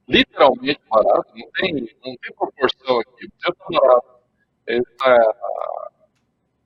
[0.08, 1.74] literalmente barato, não tem,
[2.04, 3.26] não tem proporção aqui.
[3.26, 4.20] O está barato,
[4.66, 5.76] ele está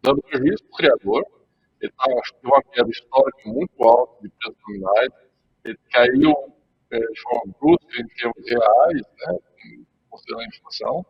[0.02, 1.39] dando prejuízo para o criador,
[1.80, 5.08] ele está com uma queda histórica muito alta de preços nominais,
[5.64, 6.34] ele caiu
[6.90, 9.38] é, de forma brusca em termos reais, né,
[10.08, 11.06] considerando a inflação,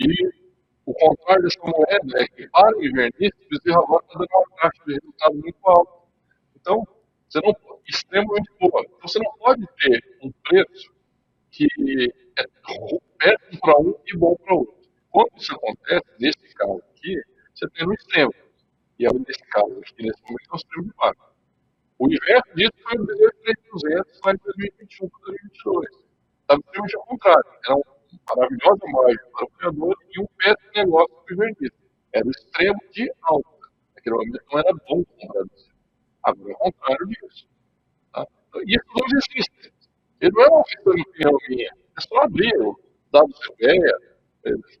[0.00, 0.44] e
[0.86, 4.56] o contrário dessa moeda é que para o invernista, o Bezerra agora está dando uma
[4.56, 5.92] taxa de resultado muito alta.
[6.56, 6.88] Então,
[7.28, 7.54] você não,
[7.88, 8.82] extremamente boa.
[8.82, 10.92] Então, você não pode ter um preço
[11.50, 11.66] que
[12.38, 12.44] é
[13.18, 14.74] péssimo para um e bom para outro.
[15.10, 17.22] Quando isso acontece, nesse caso aqui,
[17.54, 18.34] você tem no extremo.
[18.98, 21.34] E aí, nesse caso aqui, nesse momento, é o extremo de baixo.
[21.98, 25.88] O inverso disso foi o Bezerra 3200 lá em 2021 para 2022.
[26.42, 27.50] Estava extremamente ao contrário.
[27.64, 27.84] Era uma
[28.36, 31.78] maravilhosa margem para o criador e um péssimo negócio para o invernista.
[32.12, 33.68] Era o extremo de alta.
[33.94, 35.44] Naquele momento não era bom comprar
[36.24, 37.48] Agora é o contrário disso.
[38.12, 38.26] Tá?
[38.66, 39.72] Isso não existe.
[40.20, 41.70] Ele não é uma questão de opinião minha.
[41.96, 42.78] É só abrir o
[43.12, 43.98] CPEA,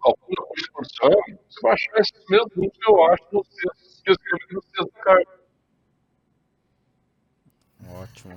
[0.02, 1.10] calcula a condição,
[1.48, 4.62] você vai achar esses mesmos números que eu acho no texto que eu escrevi no.
[8.02, 8.36] Ótimo.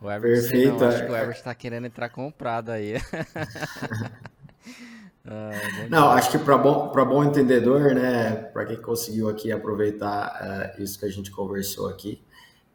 [0.00, 0.78] O Everton, Perfeito.
[0.78, 2.94] Não, acho que o Everton está querendo entrar comprado aí.
[5.24, 5.50] ah,
[5.88, 10.98] não, acho que para bom, bom entendedor, né, para quem conseguiu aqui aproveitar uh, isso
[10.98, 12.20] que a gente conversou aqui,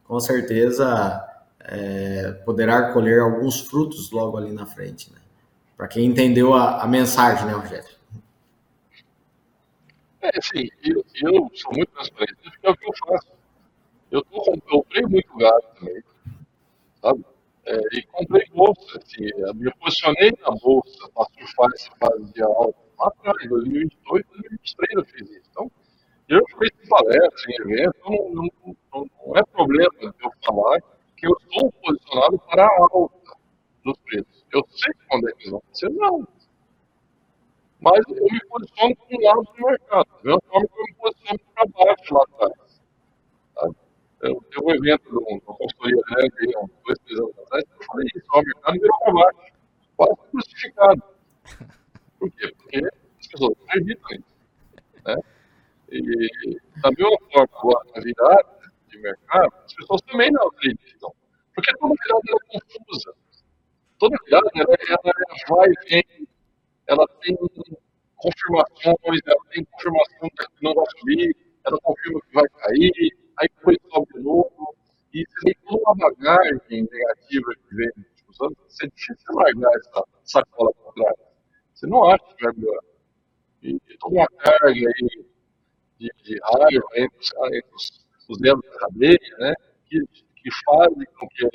[0.06, 1.22] com certeza
[1.64, 5.20] é, poderá colher alguns frutos logo ali na frente, né?
[5.78, 7.90] Para quem entendeu a, a, mensagem, né, Rogério?
[10.24, 13.28] É, sim, eu, eu sou muito transparente, é o que eu faço.
[14.12, 16.04] Eu, tô, eu comprei muito gado também,
[17.02, 17.26] sabe?
[17.66, 22.78] É, e comprei bolsa, assim, me posicionei na bolsa para surfar essa fase de alta
[23.00, 25.50] lá atrás, em 2022, 2023 eu fiz isso.
[25.52, 25.72] Então,
[26.30, 30.80] eu fiz palestras, em eventos, então não, não, não, não é problema eu falar
[31.18, 33.38] que eu estou posicionado para a alta
[33.84, 34.46] dos preços.
[34.54, 36.28] Eu sei quando é que eles vão acontecer, não.
[37.84, 40.94] Mas eu me posiciono para um lado do mercado, da mesma forma que eu me
[40.94, 42.82] posiciono para baixo lá atrás.
[43.56, 43.70] Tá?
[44.22, 48.08] Eu teve um evento de uma consultoria grande, uns dois, três anos atrás, eu falei
[48.16, 49.54] isso, o mercado virou para baixo,
[49.98, 51.04] quase crucificado.
[52.20, 52.54] Por quê?
[52.58, 54.36] Porque as pessoas não acreditam nisso.
[55.06, 55.16] Né?
[55.92, 61.14] E da mesma forma, agora, na virada, de mercado, as pessoas também não acreditam.
[61.54, 63.14] Porque toda virada é confusa.
[64.00, 65.14] Toda virada ela, ela
[65.50, 66.28] vai e vem,
[66.88, 67.36] ela tem
[68.16, 73.78] confirmações, ela tem confirmação que não vai subir, ela confirma que vai cair, aí depois
[73.92, 74.76] sobe de novo.
[75.14, 79.36] E você tem toda uma bagagem negativa que vem nos últimos anos, você é difícil
[79.36, 81.16] largar essa sacola para trás.
[81.74, 82.84] Você não acha que vai melhorar.
[83.62, 85.26] E, toda uma carga aí
[86.00, 89.54] de, de raiva entre os, entre os os dedos da cadeia, né,
[89.86, 90.00] que,
[90.36, 91.50] que com que a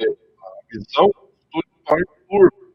[0.70, 1.12] visão
[1.50, 2.67] se torne curva.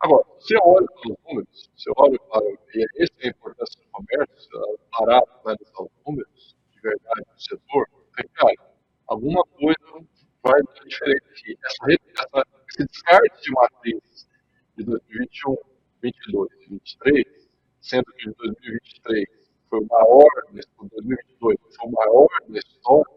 [0.00, 3.88] Agora, você olha para os números, você olha para, e essa é a importância do
[3.90, 8.74] comércio, parar para analisar os números de verdade do setor, porque, cara,
[9.08, 10.06] alguma coisa
[10.42, 11.58] vai dar diferente aqui.
[11.64, 14.28] Essa, essa, esse descarte de matriz
[14.76, 15.56] de 2021,
[16.02, 17.48] 2022 e 2023,
[17.80, 19.28] sendo que de 2023
[19.70, 23.16] foi o maior, nesse 2022 foi o maior da história,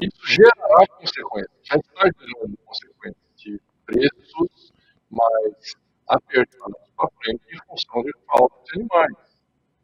[0.00, 4.72] isso gerará consequências, já está gerando consequências de preços
[5.10, 5.74] mais
[6.08, 9.38] apertados para frente em função de falta de animais.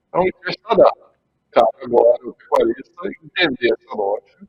[0.08, 1.14] Então, está dado.
[1.50, 4.48] Cabe agora o pecuarista entender essa lógica,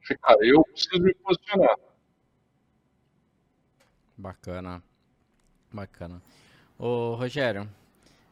[0.00, 1.76] ficar eu preciso me posicionar.
[4.16, 4.82] Bacana,
[5.72, 6.22] bacana.
[6.78, 7.68] Ô, Rogério,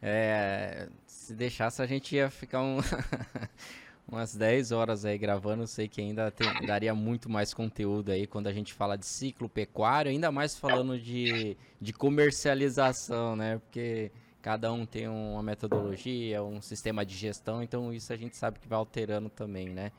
[0.02, 2.78] é, se deixasse, a gente ia ficar um
[4.10, 5.66] umas 10 horas aí gravando.
[5.66, 9.48] Sei que ainda tem, daria muito mais conteúdo aí quando a gente fala de ciclo
[9.48, 13.58] pecuário, ainda mais falando de, de comercialização, né?
[13.58, 14.10] Porque
[14.42, 18.66] cada um tem uma metodologia, um sistema de gestão, então isso a gente sabe que
[18.66, 19.92] vai alterando também, né?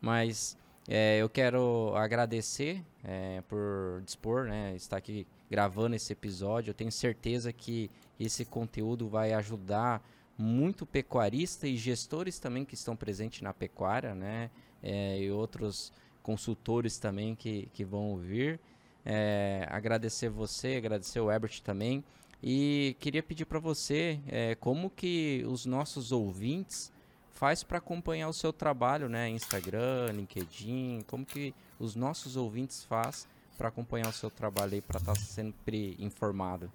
[0.00, 0.56] Mas
[0.88, 4.74] é, eu quero agradecer é, por dispor, né?
[4.76, 6.70] Estar aqui gravando esse episódio.
[6.70, 7.90] Eu tenho certeza que
[8.20, 10.02] esse conteúdo vai ajudar
[10.38, 14.50] muito pecuarista e gestores também que estão presentes na pecuária, né?
[14.82, 18.60] É, e outros consultores também que, que vão ouvir.
[19.04, 22.04] É, agradecer você, agradecer o Herbert também.
[22.42, 26.92] E queria pedir para você é, como que os nossos ouvintes
[27.30, 29.28] faz para acompanhar o seu trabalho, né?
[29.28, 33.26] Instagram, LinkedIn, como que os nossos ouvintes faz
[33.56, 36.70] para acompanhar o seu trabalho aí, para estar tá sempre informado.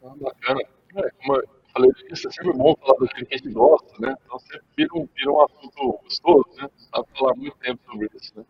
[0.00, 0.77] Bacana.
[0.96, 4.14] É, como eu falei, isso é sempre bom falar daquilo que a gente gosta, né?
[4.24, 6.68] Então sempre vira um, vira um assunto gostoso, né?
[6.92, 8.44] Dá para falar muito tempo sobre isso, né?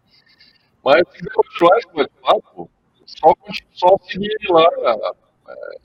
[0.85, 2.71] Mas se quiser continuar esse bate-papo,
[3.07, 3.35] só,
[3.73, 4.69] só seguir lá
[5.49, 5.79] é,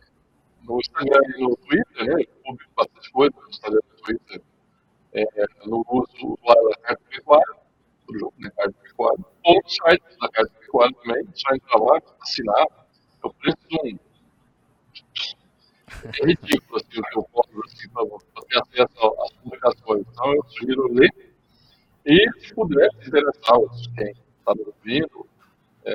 [0.64, 2.24] no Instagram e no Twitter, né?
[2.24, 4.42] Eu publico bastante coisa no Instagram e no Twitter.
[5.14, 5.26] É,
[5.66, 7.56] no uso usuário da Carta Pecuária,
[8.08, 8.50] do jogo, né?
[8.56, 9.26] Carta Pecuária.
[9.46, 12.68] Ou no site da Carta Pecuária também, só entrar lá, assinar.
[13.24, 14.00] Eu preciso de um.
[16.22, 20.06] É ridículo assim, o que eu posso assim, para ter acesso às publicações.
[20.12, 21.34] Então eu sugiro ler.
[22.06, 23.58] E se puder, se interessar,
[23.96, 25.28] quem está ouvindo,
[25.86, 25.94] é,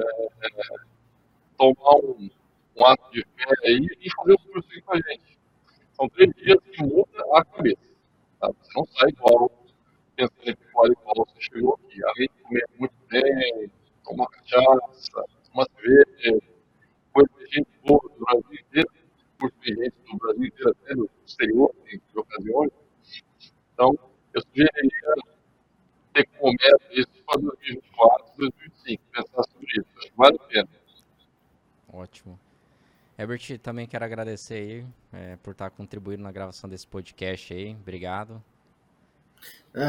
[1.57, 2.31] tomar um
[2.79, 5.39] um ato de fé aí e fazer o curso com a gente.
[5.93, 7.77] São três dias que muda a cabeça.
[8.41, 8.49] Tá?
[8.49, 9.51] Você não sai igual
[10.15, 12.05] pensando em pecuária igual você chegou aqui.
[12.05, 13.71] Além de comer muito bem,
[14.05, 16.39] tomar cachaça, tomar cerveja,
[17.13, 18.89] coisa de gente boa do Brasil inteiro,
[19.39, 22.71] curso de gente do Brasil inteiro, até do exterior, em ocasiões.
[23.73, 23.99] Então,
[24.35, 25.15] eu sugeriria
[26.13, 29.89] ter como meta isso para 2024, 2025, pensar sobre isso.
[29.97, 30.69] Acho que vale a pena.
[31.93, 32.39] Ótimo.
[33.17, 37.75] Herbert, também quero agradecer aí é, por estar contribuindo na gravação desse podcast aí.
[37.75, 38.43] Obrigado.
[39.75, 39.83] É,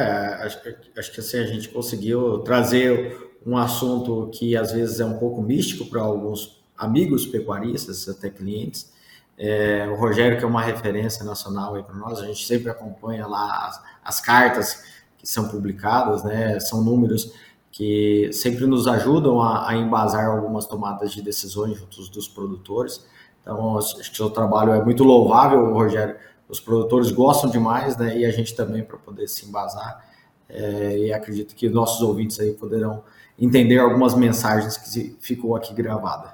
[0.43, 0.59] acho,
[0.97, 5.41] acho que assim a gente conseguiu trazer um assunto que às vezes é um pouco
[5.41, 8.91] místico para alguns amigos pecuaristas, até clientes.
[9.41, 13.67] É, o Rogério, que é uma referência nacional para nós, a gente sempre acompanha lá
[13.67, 14.83] as, as cartas
[15.17, 16.59] que são publicadas, né?
[16.59, 17.33] São números
[17.71, 23.07] que sempre nos ajudam a, a embasar algumas tomadas de decisões juntos dos produtores.
[23.41, 26.17] Então, o seu trabalho é muito louvável, Rogério.
[26.49, 28.17] Os produtores gostam demais, né?
[28.17, 30.05] E a gente também para poder se embasar.
[30.49, 33.03] É, e acredito que nossos ouvintes aí poderão
[33.39, 36.33] entender algumas mensagens que ficou aqui gravada.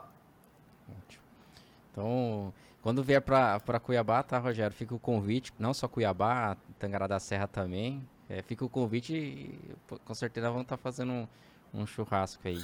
[1.92, 2.52] Então,
[2.86, 4.78] quando vier para Cuiabá, tá, Rogério?
[4.78, 8.08] Fica o convite, não só Cuiabá, Tangará da Serra também.
[8.30, 9.60] É, fica o convite e
[10.06, 11.28] com certeza vamos estar tá fazendo um,
[11.74, 12.64] um, churrasco aí.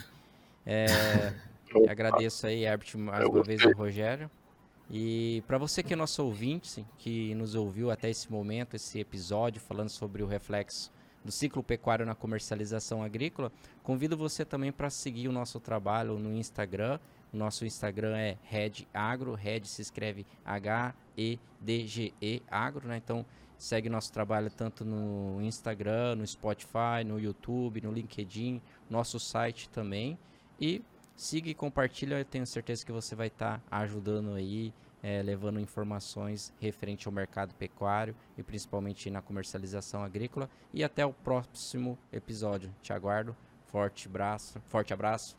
[0.63, 0.85] É,
[1.89, 4.29] agradeço aí, Herbert, mais uma vez, ao Rogério.
[4.91, 9.59] E para você que é nosso ouvinte, que nos ouviu até esse momento, esse episódio
[9.59, 10.91] falando sobre o reflexo
[11.25, 13.51] do ciclo pecuário na comercialização agrícola,
[13.81, 16.99] convido você também para seguir o nosso trabalho no Instagram.
[17.31, 22.97] Nosso Instagram é Red Agro, Red se escreve H-E-D-G-E Agro, né?
[22.97, 23.25] Então
[23.57, 30.17] segue nosso trabalho tanto no Instagram, no Spotify, no YouTube, no LinkedIn, nosso site também.
[30.59, 30.83] E
[31.21, 34.73] Siga e compartilha, eu tenho certeza que você vai estar tá ajudando aí,
[35.03, 40.49] é, levando informações referente ao mercado pecuário e principalmente na comercialização agrícola.
[40.73, 42.73] E até o próximo episódio.
[42.81, 43.35] Te aguardo.
[43.67, 44.59] Forte abraço.
[44.67, 45.37] Forte abraço.